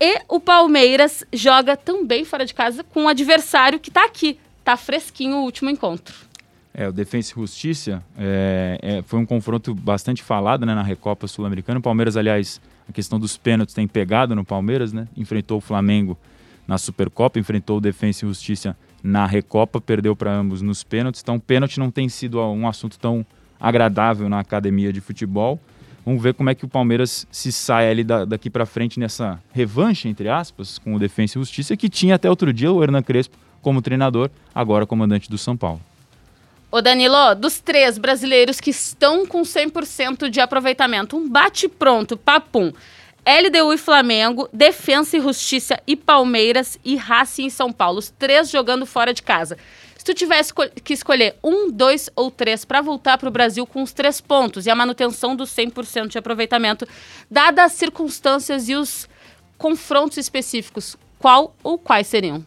E 0.01 0.21
o 0.29 0.41
Palmeiras 0.41 1.25
joga 1.33 1.77
também 1.77 2.25
fora 2.25 2.45
de 2.45 2.53
casa 2.53 2.83
com 2.83 3.05
um 3.05 3.09
adversário 3.09 3.79
que 3.79 3.91
está 3.91 4.05
aqui. 4.05 4.41
Tá 4.67 4.77
fresquinho 4.77 5.37
o 5.37 5.43
último 5.45 5.71
encontro. 5.71 6.13
É, 6.75 6.89
o 6.89 6.93
Defensa 6.93 7.33
e 7.33 7.41
Justiça 7.41 8.03
é, 8.19 8.79
é, 8.83 9.03
foi 9.03 9.21
um 9.21 9.25
confronto 9.25 9.73
bastante 9.73 10.25
falado 10.25 10.67
né, 10.67 10.75
na 10.75 10.83
Recopa 10.83 11.29
Sul-Americana. 11.29 11.79
O 11.79 11.83
Palmeiras, 11.83 12.17
aliás, 12.17 12.61
a 12.89 12.93
questão 12.93 13.17
dos 13.17 13.37
pênaltis 13.37 13.77
tem 13.77 13.87
pegado 13.87 14.35
no 14.35 14.45
Palmeiras, 14.45 14.93
né? 14.93 15.07
Enfrentou 15.17 15.59
o 15.59 15.61
Flamengo 15.61 16.19
na 16.67 16.79
Supercopa, 16.79 17.39
enfrentou 17.39 17.77
o 17.77 17.81
Defensa 17.81 18.25
e 18.25 18.29
Justiça 18.29 18.77
na 19.05 19.25
Recopa, 19.25 19.81
perdeu 19.81 20.17
para 20.17 20.35
ambos 20.35 20.61
nos 20.63 20.83
pênaltis. 20.83 21.21
Então, 21.23 21.39
pênalti 21.39 21.79
não 21.79 21.89
tem 21.89 22.09
sido 22.09 22.41
um 22.41 22.67
assunto 22.67 22.99
tão 22.99 23.25
agradável 23.61 24.29
na 24.29 24.41
academia 24.41 24.93
de 24.93 25.01
futebol. 25.01 25.61
Vamos 26.05 26.21
ver 26.21 26.35
como 26.35 26.51
é 26.51 26.57
que 26.57 26.65
o 26.65 26.69
Palmeiras 26.69 27.25
se 27.31 27.53
sai 27.53 27.89
ali 27.89 28.03
daqui 28.03 28.51
para 28.51 28.67
frente 28.67 28.99
nessa 28.99 29.41
revanche, 29.53 30.09
entre 30.09 30.29
aspas, 30.29 30.77
com 30.77 30.93
o 30.93 30.99
Defensa 30.99 31.39
e 31.39 31.41
Justiça, 31.41 31.77
que 31.77 31.89
tinha 31.89 32.17
até 32.17 32.29
outro 32.29 32.53
dia 32.53 32.73
o 32.73 32.83
Hernan 32.83 33.03
Crespo 33.03 33.46
como 33.67 33.83
treinador, 33.83 34.31
agora 34.55 34.87
comandante 34.87 35.29
do 35.29 35.37
São 35.37 35.57
Paulo. 35.57 35.81
Ô 36.71 36.81
Danilo, 36.81 37.35
dos 37.35 37.59
três 37.59 37.99
brasileiros 37.99 38.61
que 38.61 38.71
estão 38.71 39.27
com 39.27 39.43
100% 39.43 40.31
de 40.31 40.39
aproveitamento, 40.39 41.17
um 41.17 41.29
bate-pronto, 41.29 42.17
papum. 42.17 42.73
LDU 43.27 43.73
e 43.73 43.77
Flamengo, 43.77 44.49
Defensa 44.53 45.17
e 45.17 45.21
Justiça 45.21 45.83
e 45.85 45.97
Palmeiras 45.97 46.79
e 46.85 46.95
Racing 46.95 47.47
e 47.47 47.51
São 47.51 47.73
Paulo. 47.73 47.99
Os 47.99 48.09
três 48.09 48.51
jogando 48.51 48.87
fora 48.87 49.13
de 49.13 49.21
casa. 49.21 49.59
Se 49.99 50.05
tu 50.05 50.15
tivesse 50.15 50.53
que 50.85 50.93
escolher 50.93 51.35
um, 51.43 51.69
dois 51.69 52.09
ou 52.15 52.31
três 52.31 52.65
para 52.65 52.81
voltar 52.81 53.19
para 53.19 53.29
o 53.29 53.33
Brasil 53.33 53.67
com 53.67 53.83
os 53.83 53.93
três 53.93 54.21
pontos 54.21 54.67
e 54.67 54.71
a 54.71 54.77
manutenção 54.77 55.35
do 55.35 55.43
100% 55.43 56.07
de 56.07 56.19
aproveitamento, 56.19 56.87
dadas 57.29 57.65
as 57.65 57.73
circunstâncias 57.73 58.69
e 58.69 58.77
os 58.77 59.09
confrontos 59.59 60.19
específicos, 60.19 60.97
qual 61.19 61.53
ou 61.65 61.77
quais 61.77 62.07
seriam? 62.07 62.47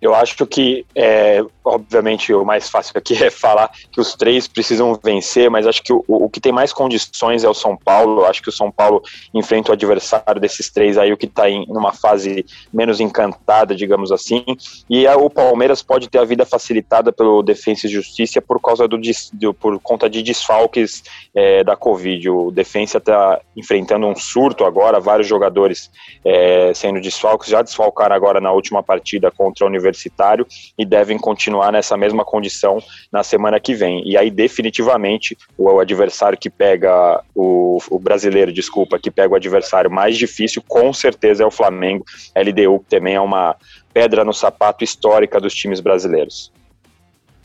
Eu 0.00 0.14
acho 0.14 0.46
que, 0.46 0.86
é, 0.94 1.44
obviamente, 1.62 2.32
o 2.32 2.44
mais 2.44 2.70
fácil 2.70 2.94
aqui 2.96 3.14
é 3.22 3.30
falar 3.30 3.70
que 3.92 4.00
os 4.00 4.14
três 4.14 4.48
precisam 4.48 4.98
vencer, 5.02 5.50
mas 5.50 5.66
acho 5.66 5.82
que 5.82 5.92
o, 5.92 6.02
o 6.08 6.30
que 6.30 6.40
tem 6.40 6.52
mais 6.52 6.72
condições 6.72 7.44
é 7.44 7.48
o 7.48 7.54
São 7.54 7.76
Paulo. 7.76 8.24
Acho 8.24 8.42
que 8.42 8.48
o 8.48 8.52
São 8.52 8.70
Paulo 8.70 9.02
enfrenta 9.34 9.70
o 9.70 9.74
adversário 9.74 10.40
desses 10.40 10.70
três 10.70 10.96
aí, 10.96 11.12
o 11.12 11.16
que 11.16 11.26
está 11.26 11.50
em 11.50 11.66
uma 11.68 11.92
fase 11.92 12.46
menos 12.72 12.98
encantada, 12.98 13.74
digamos 13.74 14.10
assim. 14.10 14.44
E 14.88 15.06
a, 15.06 15.16
o 15.16 15.28
Palmeiras 15.28 15.82
pode 15.82 16.08
ter 16.08 16.18
a 16.18 16.24
vida 16.24 16.46
facilitada 16.46 17.12
pelo 17.12 17.42
Defensa 17.42 17.86
e 17.86 17.90
Justiça 17.90 18.40
por 18.40 18.60
causa 18.60 18.88
do, 18.88 18.98
do 19.34 19.54
por 19.54 19.78
conta 19.80 20.08
de 20.08 20.22
desfalques 20.22 21.02
é, 21.34 21.62
da 21.62 21.76
Covid. 21.76 22.30
O 22.30 22.50
Defensa 22.50 22.98
está 22.98 23.40
enfrentando 23.56 24.06
um 24.06 24.16
surto 24.16 24.64
agora, 24.64 24.98
vários 24.98 25.26
jogadores 25.26 25.90
é, 26.24 26.72
sendo 26.74 27.00
desfalques, 27.00 27.48
já 27.48 27.60
desfalcaram 27.60 28.16
agora 28.16 28.40
na 28.40 28.50
última 28.52 28.82
partida 28.82 29.30
contra 29.30 29.66
a 29.66 29.68
Universidade 29.68 29.89
universitário 29.90 30.46
e 30.78 30.84
devem 30.84 31.18
continuar 31.18 31.72
nessa 31.72 31.96
mesma 31.96 32.24
condição 32.24 32.82
na 33.12 33.22
semana 33.22 33.60
que 33.60 33.74
vem. 33.74 34.02
E 34.08 34.16
aí, 34.16 34.30
definitivamente, 34.30 35.36
o 35.58 35.78
adversário 35.80 36.38
que 36.38 36.48
pega 36.48 37.22
o, 37.34 37.78
o 37.90 37.98
brasileiro, 37.98 38.52
desculpa, 38.52 38.98
que 38.98 39.10
pega 39.10 39.32
o 39.32 39.36
adversário 39.36 39.90
mais 39.90 40.16
difícil, 40.16 40.62
com 40.66 40.92
certeza 40.92 41.42
é 41.42 41.46
o 41.46 41.50
Flamengo. 41.50 42.04
LDU 42.34 42.84
também 42.88 43.14
é 43.14 43.20
uma 43.20 43.56
pedra 43.92 44.24
no 44.24 44.32
sapato 44.32 44.84
histórica 44.84 45.40
dos 45.40 45.54
times 45.54 45.80
brasileiros. 45.80 46.52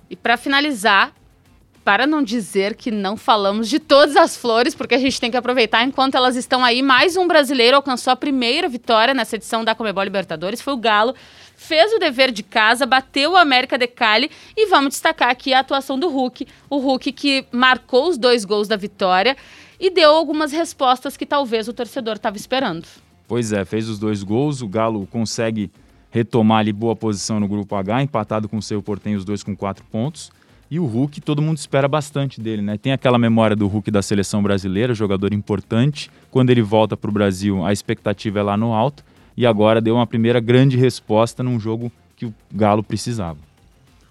E 0.10 0.16
para 0.16 0.38
finalizar, 0.38 1.14
para 1.84 2.08
não 2.08 2.24
dizer 2.24 2.76
que 2.76 2.90
não 2.90 3.16
falamos 3.16 3.70
de 3.70 3.80
todas 3.80 4.16
as 4.16 4.36
flores, 4.36 4.74
porque 4.74 4.96
a 4.96 4.98
gente 5.00 5.22
tem 5.22 5.30
que 5.30 5.38
aproveitar 5.38 5.84
enquanto 5.84 6.16
elas 6.16 6.36
estão 6.36 6.64
aí. 6.64 6.82
Mais 6.82 7.16
um 7.16 7.28
brasileiro 7.28 7.78
alcançou 7.78 8.12
a 8.12 8.16
primeira 8.16 8.68
vitória 8.68 9.14
nessa 9.14 9.36
edição 9.36 9.64
da 9.64 9.76
Comebol 9.76 10.04
Libertadores, 10.04 10.62
foi 10.62 10.74
o 10.74 10.78
Galo 10.78 11.14
fez 11.56 11.94
o 11.94 12.00
dever 12.00 12.32
de 12.32 12.44
casa, 12.44 12.86
bateu 12.86 13.32
o 13.32 13.38
América 13.38 13.78
de 13.78 13.88
Cali 13.88 14.30
e 14.56 14.68
vamos 14.68 14.90
destacar 14.90 15.30
aqui 15.30 15.54
a 15.54 15.60
atuação 15.60 15.98
do 15.98 16.10
Hulk, 16.10 16.48
o 16.70 16.78
Hulk 16.78 17.12
que 17.12 17.46
marcou 17.52 18.10
os 18.10 18.18
dois 18.18 18.46
gols 18.46 18.68
da 18.68 18.76
vitória 18.76 19.36
e 19.80 19.90
deu 19.90 20.12
algumas 20.12 20.52
respostas 20.52 21.18
que 21.18 21.26
talvez 21.26 21.68
o 21.68 21.74
torcedor 21.74 22.16
estava 22.16 22.38
esperando. 22.38 22.86
Pois 23.28 23.52
é, 23.52 23.66
fez 23.66 23.90
os 23.90 23.98
dois 23.98 24.24
gols, 24.24 24.62
o 24.62 24.68
Galo 24.68 25.08
consegue 25.08 25.72
retomar 26.12 26.60
ali 26.60 26.72
boa 26.72 26.96
posição 26.96 27.40
no 27.40 27.48
grupo 27.48 27.76
H, 27.76 28.04
empatado 28.04 28.48
com 28.48 28.58
o 28.58 28.62
seu 28.62 28.82
Portenho, 28.82 29.18
os 29.18 29.26
dois 29.26 29.44
com 29.44 29.56
quatro 29.56 29.84
pontos. 29.92 30.32
E 30.70 30.80
o 30.80 30.86
Hulk, 30.86 31.22
todo 31.22 31.42
mundo 31.42 31.58
espera 31.58 31.88
bastante 31.88 32.42
dele, 32.42 32.62
né? 32.62 32.78
Tem 32.78 32.92
aquela 32.92 33.20
memória 33.20 33.56
do 33.56 33.68
Hulk 33.68 33.92
da 33.92 34.02
seleção 34.02 34.42
brasileira, 34.42 34.94
jogador 34.94 35.34
importante. 35.34 36.10
Quando 36.32 36.50
ele 36.50 36.62
volta 36.62 36.98
para 36.98 37.10
o 37.10 37.14
Brasil, 37.14 37.64
a 37.66 37.72
expectativa 37.72 38.40
é 38.40 38.44
lá 38.44 38.58
no 38.58 38.74
alto 38.74 39.04
e 39.38 39.46
agora 39.46 39.82
deu 39.82 39.96
uma 39.96 40.08
primeira 40.08 40.40
grande 40.40 40.78
resposta 40.78 41.44
num 41.44 41.60
jogo 41.60 41.92
que 42.16 42.26
o 42.26 42.34
Galo 42.52 42.84
precisava. 42.84 43.40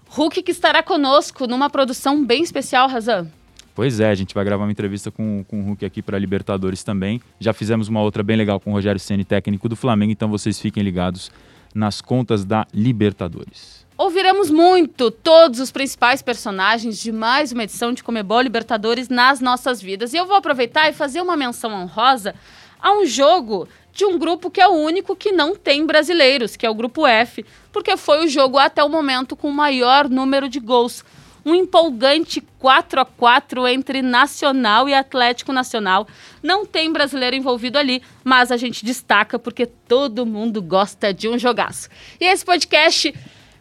Hulk 0.09 0.43
que 0.43 0.51
estará 0.51 0.81
conosco 0.83 1.47
numa 1.47 1.69
produção 1.69 2.23
bem 2.23 2.43
especial, 2.43 2.87
Razan. 2.87 3.27
Pois 3.73 3.99
é, 3.99 4.09
a 4.09 4.15
gente 4.15 4.33
vai 4.33 4.45
gravar 4.45 4.63
uma 4.63 4.71
entrevista 4.71 5.11
com, 5.11 5.43
com 5.47 5.59
o 5.59 5.63
Hulk 5.65 5.85
aqui 5.85 6.01
para 6.01 6.17
Libertadores 6.17 6.83
também. 6.83 7.21
Já 7.39 7.51
fizemos 7.51 7.89
uma 7.89 8.01
outra 8.01 8.23
bem 8.23 8.37
legal 8.37 8.59
com 8.59 8.69
o 8.69 8.73
Rogério 8.73 8.99
Ceni, 8.99 9.25
técnico 9.25 9.67
do 9.67 9.75
Flamengo, 9.75 10.13
então 10.13 10.29
vocês 10.29 10.59
fiquem 10.59 10.81
ligados 10.81 11.29
nas 11.73 11.99
contas 11.99 12.45
da 12.45 12.65
Libertadores. 12.73 13.85
Ouviremos 13.97 14.49
muito 14.49 15.11
todos 15.11 15.59
os 15.59 15.71
principais 15.71 16.21
personagens 16.21 16.99
de 16.99 17.11
mais 17.11 17.51
uma 17.51 17.63
edição 17.63 17.91
de 17.91 18.03
Comebol 18.03 18.41
Libertadores 18.41 19.09
nas 19.09 19.41
nossas 19.41 19.81
vidas. 19.81 20.13
E 20.13 20.17
eu 20.17 20.25
vou 20.25 20.37
aproveitar 20.37 20.89
e 20.89 20.93
fazer 20.93 21.21
uma 21.21 21.35
menção 21.35 21.73
honrosa 21.73 22.33
a 22.81 22.93
um 22.93 23.05
jogo 23.05 23.67
de 23.95 24.03
um 24.03 24.19
grupo 24.19 24.51
que 24.51 24.59
é 24.59 24.67
o 24.67 24.73
único 24.73 25.15
que 25.15 25.31
não 25.31 25.55
tem 25.55 25.85
brasileiros, 25.85 26.57
que 26.57 26.65
é 26.65 26.69
o 26.69 26.75
grupo 26.75 27.07
F, 27.07 27.45
porque 27.71 27.95
foi 27.95 28.25
o 28.25 28.27
jogo 28.27 28.57
até 28.57 28.83
o 28.83 28.89
momento 28.89 29.37
com 29.37 29.47
o 29.47 29.53
maior 29.53 30.09
número 30.09 30.49
de 30.49 30.59
gols. 30.59 31.03
Um 31.45 31.55
empolgante 31.55 32.41
4 32.59 32.99
a 32.99 33.05
4 33.05 33.65
entre 33.67 34.01
Nacional 34.01 34.89
e 34.89 34.93
Atlético 34.93 35.53
Nacional. 35.53 36.07
Não 36.43 36.65
tem 36.65 36.91
brasileiro 36.91 37.37
envolvido 37.37 37.77
ali, 37.77 38.01
mas 38.23 38.51
a 38.51 38.57
gente 38.57 38.83
destaca 38.83 39.39
porque 39.39 39.65
todo 39.65 40.25
mundo 40.25 40.61
gosta 40.61 41.13
de 41.13 41.29
um 41.29 41.37
jogaço. 41.37 41.87
E 42.19 42.25
esse 42.25 42.43
podcast 42.43 43.13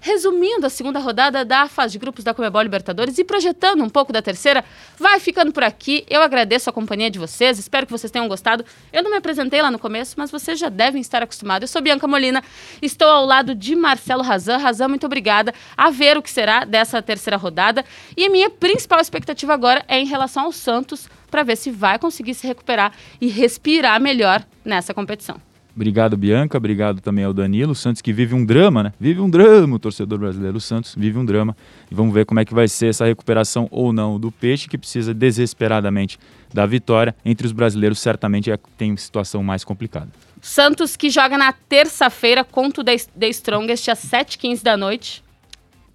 resumindo 0.05 0.67
a 0.67 0.69
segunda 0.69 0.99
rodada 0.99 1.47
da 1.47 1.67
fase 1.67 1.95
de 1.95 1.99
grupos 1.99 2.23
da 2.23 2.35
Comebol 2.35 2.61
Libertadores 2.61 3.17
e 3.17 3.25
projetando 3.25 3.83
um 3.83 3.89
pouco 3.89 4.13
da 4.13 4.21
terceira, 4.21 4.63
vai 4.99 5.19
ficando 5.19 5.51
por 5.51 5.65
aqui. 5.65 6.05
Eu 6.11 6.21
agradeço 6.21 6.69
a 6.69 6.73
companhia 6.75 7.11
de 7.11 7.19
vocês, 7.19 7.59
espero 7.59 7.87
que 7.87 7.93
vocês 7.93 8.11
tenham 8.11 8.29
gostado. 8.29 8.67
Eu 8.93 9.03
não 9.03 9.11
me 9.11 9.17
apresentei 9.17 9.63
lá 9.63 9.71
no 9.71 9.79
começo, 9.79 10.15
mas 10.19 10.31
vocês 10.31 10.59
já 10.59 10.69
devem 10.69 11.01
estar 11.01 11.23
acostumados. 11.23 11.63
Eu 11.63 11.73
sou 11.73 11.81
Bianca 11.81 12.07
Molina, 12.07 12.45
estou 12.83 13.09
ao 13.09 13.25
lado 13.25 13.55
de 13.55 13.75
Marcelo 13.75 14.23
Razan. 14.23 14.59
Razan, 14.59 14.89
muito 14.89 15.07
obrigada 15.07 15.55
a 15.75 15.89
ver 15.89 16.19
o 16.19 16.23
que 16.23 16.31
será 16.31 16.67
dessa 16.67 17.01
terceira 17.01 17.39
rodada. 17.39 17.83
E 18.15 18.29
minha 18.29 18.51
principal 18.51 19.01
expectativa 19.01 19.55
agora 19.55 19.83
é 19.89 19.99
em 19.99 20.05
relação 20.05 20.45
ao 20.45 20.53
Santos, 20.53 21.09
para 21.31 21.43
ver 21.43 21.57
se 21.57 21.71
vai 21.71 21.99
conseguir 21.99 22.35
se 22.35 22.47
recuperar 22.47 22.93
e 23.19 23.29
respirar 23.29 23.99
melhor 23.99 24.45
nessa 24.63 24.93
competição. 24.93 25.54
Obrigado, 25.75 26.17
Bianca. 26.17 26.57
Obrigado 26.57 27.01
também 27.01 27.25
ao 27.25 27.33
Danilo. 27.33 27.73
O 27.73 27.75
Santos 27.75 28.01
que 28.01 28.13
vive 28.13 28.35
um 28.35 28.45
drama, 28.45 28.85
né? 28.85 28.93
Vive 28.99 29.21
um 29.21 29.29
drama, 29.29 29.75
o 29.75 29.79
torcedor 29.79 30.19
brasileiro. 30.19 30.57
O 30.57 30.61
Santos 30.61 30.95
vive 30.97 31.19
um 31.19 31.25
drama. 31.25 31.57
E 31.91 31.95
vamos 31.95 32.15
ver 32.15 32.25
como 32.25 32.39
é 32.39 32.45
que 32.45 32.55
vai 32.55 32.69
ser 32.69 32.87
essa 32.87 33.05
recuperação 33.05 33.67
ou 33.71 33.93
não 33.93 34.19
do 34.19 34.31
Peixe, 34.31 34.69
que 34.69 34.79
precisa 34.79 35.13
desesperadamente 35.13 36.19
da 36.53 36.65
vitória. 36.65 37.15
Entre 37.25 37.45
os 37.45 37.53
brasileiros, 37.53 37.99
certamente 37.99 38.53
é, 38.53 38.59
tem 38.79 38.97
situação 38.97 39.43
mais 39.43 39.65
complicada. 39.65 40.09
Santos 40.41 40.95
que 40.95 41.11
joga 41.11 41.37
na 41.37 41.53
terça-feira 41.53 42.45
contra 42.45 42.83
o 42.83 42.85
The 42.85 43.29
Strongest 43.29 43.89
às 43.89 43.99
7h15 43.99 44.63
da 44.63 44.77
noite. 44.77 45.25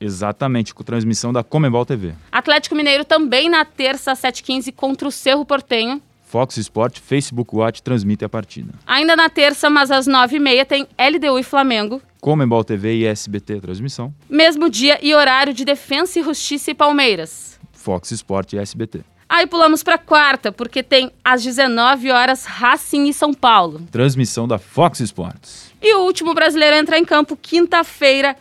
Exatamente, 0.02 0.74
com 0.74 0.84
transmissão 0.84 1.32
da 1.32 1.44
Comebol 1.44 1.86
TV. 1.86 2.14
Atlético 2.32 2.76
Mineiro 2.76 3.06
também 3.06 3.50
na 3.50 3.64
terça 3.64 4.12
às 4.12 4.20
7h15 4.20 4.74
contra 4.74 5.08
o 5.08 5.12
Cerro 5.12 5.46
Portenho. 5.46 6.02
Fox 6.30 6.58
Sport, 6.58 7.00
Facebook 7.00 7.56
Watch 7.56 7.82
transmite 7.82 8.24
a 8.24 8.30
partida. 8.30 8.72
Ainda 8.86 9.16
na 9.16 9.30
terça, 9.30 9.68
mas 9.68 9.90
às 9.90 10.08
9h30, 10.08 10.64
tem 10.64 10.88
LDU 10.96 11.40
e 11.40 11.44
Flamengo. 11.44 12.00
Comembol 12.22 12.64
TV 12.64 12.98
e 12.98 13.08
SBT 13.08 13.60
transmissão. 13.60 14.14
Mesmo 14.30 14.70
dia 14.70 15.00
e 15.02 15.16
horário 15.16 15.56
de 15.56 15.66
Defensa 15.66 16.20
e 16.20 16.24
Justiça 16.24 16.70
e 16.70 16.76
Palmeiras. 16.76 17.60
Fox 17.74 18.12
Sport 18.12 18.54
e 18.54 18.60
SBT. 18.60 19.02
Aí 19.28 19.48
pulamos 19.48 19.82
para 19.82 19.98
quarta, 19.98 20.52
porque 20.52 20.84
tem 20.84 21.12
às 21.24 21.42
19 21.42 22.12
horas 22.12 22.46
Racing 22.46 23.08
e 23.08 23.14
São 23.14 23.34
Paulo. 23.34 23.82
Transmissão 23.90 24.48
da 24.48 24.60
Fox 24.60 25.00
Sports. 25.00 25.74
E 25.82 25.96
o 25.96 26.02
último 26.02 26.36
brasileiro 26.36 26.76
entra 26.76 27.00
em 27.00 27.06
campo 27.06 27.36
quinta-feira, 27.36 28.36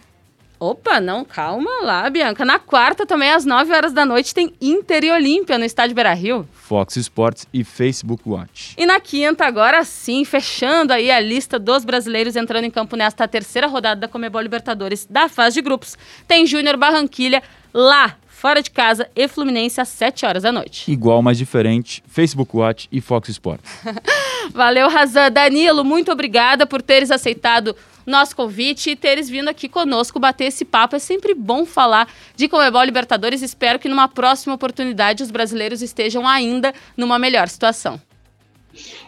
Opa, 0.60 1.00
não, 1.00 1.24
calma 1.24 1.70
lá, 1.82 2.10
Bianca. 2.10 2.44
Na 2.44 2.58
quarta, 2.58 3.06
também 3.06 3.30
às 3.30 3.44
9 3.44 3.72
horas 3.72 3.92
da 3.92 4.04
noite, 4.04 4.34
tem 4.34 4.52
Inter 4.60 5.04
e 5.04 5.10
Olímpia 5.12 5.56
no 5.56 5.64
estádio 5.64 5.94
Beira 5.94 6.12
Rio. 6.12 6.48
Fox 6.52 6.96
Sports 6.96 7.46
e 7.54 7.62
Facebook 7.62 8.28
Watch. 8.28 8.74
E 8.76 8.84
na 8.84 8.98
quinta, 8.98 9.46
agora 9.46 9.84
sim, 9.84 10.24
fechando 10.24 10.92
aí 10.92 11.12
a 11.12 11.20
lista 11.20 11.60
dos 11.60 11.84
brasileiros 11.84 12.34
entrando 12.34 12.64
em 12.64 12.70
campo 12.70 12.96
nesta 12.96 13.28
terceira 13.28 13.68
rodada 13.68 14.00
da 14.00 14.08
Comebol 14.08 14.40
Libertadores 14.40 15.06
da 15.08 15.28
fase 15.28 15.54
de 15.54 15.62
grupos, 15.62 15.96
tem 16.26 16.44
Júnior 16.44 16.76
Barranquilha 16.76 17.40
lá, 17.72 18.16
fora 18.26 18.60
de 18.60 18.70
casa, 18.70 19.08
e 19.14 19.28
Fluminense 19.28 19.80
às 19.80 19.88
7 19.88 20.26
horas 20.26 20.42
da 20.42 20.50
noite. 20.50 20.90
Igual, 20.90 21.22
mas 21.22 21.38
diferente, 21.38 22.02
Facebook 22.08 22.56
Watch 22.56 22.88
e 22.90 23.00
Fox 23.00 23.28
Sports. 23.28 23.64
Valeu, 24.52 24.88
Razan. 24.88 25.30
Danilo, 25.30 25.84
muito 25.84 26.10
obrigada 26.10 26.66
por 26.66 26.82
teres 26.82 27.10
aceitado 27.10 27.76
nosso 28.08 28.34
convite 28.34 28.90
e 28.90 28.96
teres 28.96 29.28
vindo 29.28 29.48
aqui 29.48 29.68
conosco 29.68 30.18
bater 30.18 30.46
esse 30.46 30.64
papo. 30.64 30.96
É 30.96 30.98
sempre 30.98 31.34
bom 31.34 31.64
falar 31.64 32.08
de 32.34 32.48
Comebol 32.48 32.82
Libertadores. 32.82 33.42
Espero 33.42 33.78
que 33.78 33.88
numa 33.88 34.08
próxima 34.08 34.54
oportunidade 34.54 35.22
os 35.22 35.30
brasileiros 35.30 35.82
estejam 35.82 36.26
ainda 36.26 36.72
numa 36.96 37.18
melhor 37.18 37.48
situação. 37.48 38.00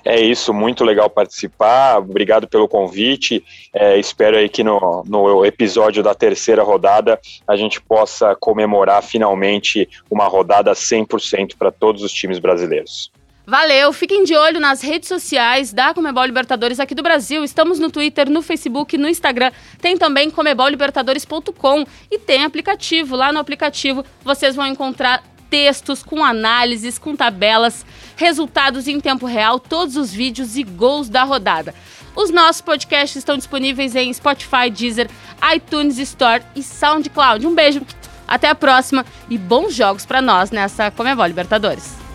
É 0.04 0.20
isso, 0.20 0.52
muito 0.52 0.84
legal 0.84 1.08
participar. 1.08 1.98
Obrigado 1.98 2.48
pelo 2.48 2.68
convite. 2.68 3.44
É, 3.72 3.98
espero 3.98 4.36
aí 4.36 4.48
que 4.48 4.64
no, 4.64 5.04
no 5.06 5.44
episódio 5.44 6.02
da 6.02 6.14
terceira 6.14 6.62
rodada 6.62 7.20
a 7.46 7.56
gente 7.56 7.80
possa 7.80 8.34
comemorar 8.34 9.02
finalmente 9.02 9.88
uma 10.10 10.26
rodada 10.26 10.72
100% 10.72 11.56
para 11.58 11.70
todos 11.70 12.02
os 12.02 12.12
times 12.12 12.38
brasileiros. 12.38 13.12
Valeu, 13.50 13.92
fiquem 13.92 14.22
de 14.22 14.36
olho 14.36 14.60
nas 14.60 14.80
redes 14.80 15.08
sociais 15.08 15.72
da 15.72 15.92
Comebol 15.92 16.24
Libertadores 16.24 16.78
aqui 16.78 16.94
do 16.94 17.02
Brasil. 17.02 17.42
Estamos 17.42 17.80
no 17.80 17.90
Twitter, 17.90 18.30
no 18.30 18.42
Facebook, 18.42 18.96
no 18.96 19.08
Instagram. 19.08 19.50
Tem 19.82 19.98
também 19.98 20.30
comebollibertadores.com 20.30 21.84
e 22.08 22.16
tem 22.16 22.44
aplicativo. 22.44 23.16
Lá 23.16 23.32
no 23.32 23.40
aplicativo 23.40 24.04
vocês 24.22 24.54
vão 24.54 24.68
encontrar 24.68 25.24
textos 25.50 26.00
com 26.00 26.24
análises, 26.24 26.96
com 26.96 27.16
tabelas, 27.16 27.84
resultados 28.14 28.86
em 28.86 29.00
tempo 29.00 29.26
real, 29.26 29.58
todos 29.58 29.96
os 29.96 30.12
vídeos 30.12 30.56
e 30.56 30.62
gols 30.62 31.08
da 31.08 31.24
rodada. 31.24 31.74
Os 32.14 32.30
nossos 32.30 32.62
podcasts 32.62 33.16
estão 33.16 33.36
disponíveis 33.36 33.96
em 33.96 34.12
Spotify, 34.12 34.70
Deezer, 34.70 35.10
iTunes 35.52 35.98
Store 35.98 36.44
e 36.54 36.62
SoundCloud. 36.62 37.44
Um 37.44 37.54
beijo, 37.56 37.82
até 38.28 38.48
a 38.48 38.54
próxima 38.54 39.04
e 39.28 39.36
bons 39.36 39.74
jogos 39.74 40.06
para 40.06 40.22
nós 40.22 40.52
nessa 40.52 40.88
Comebol 40.92 41.26
Libertadores. 41.26 42.09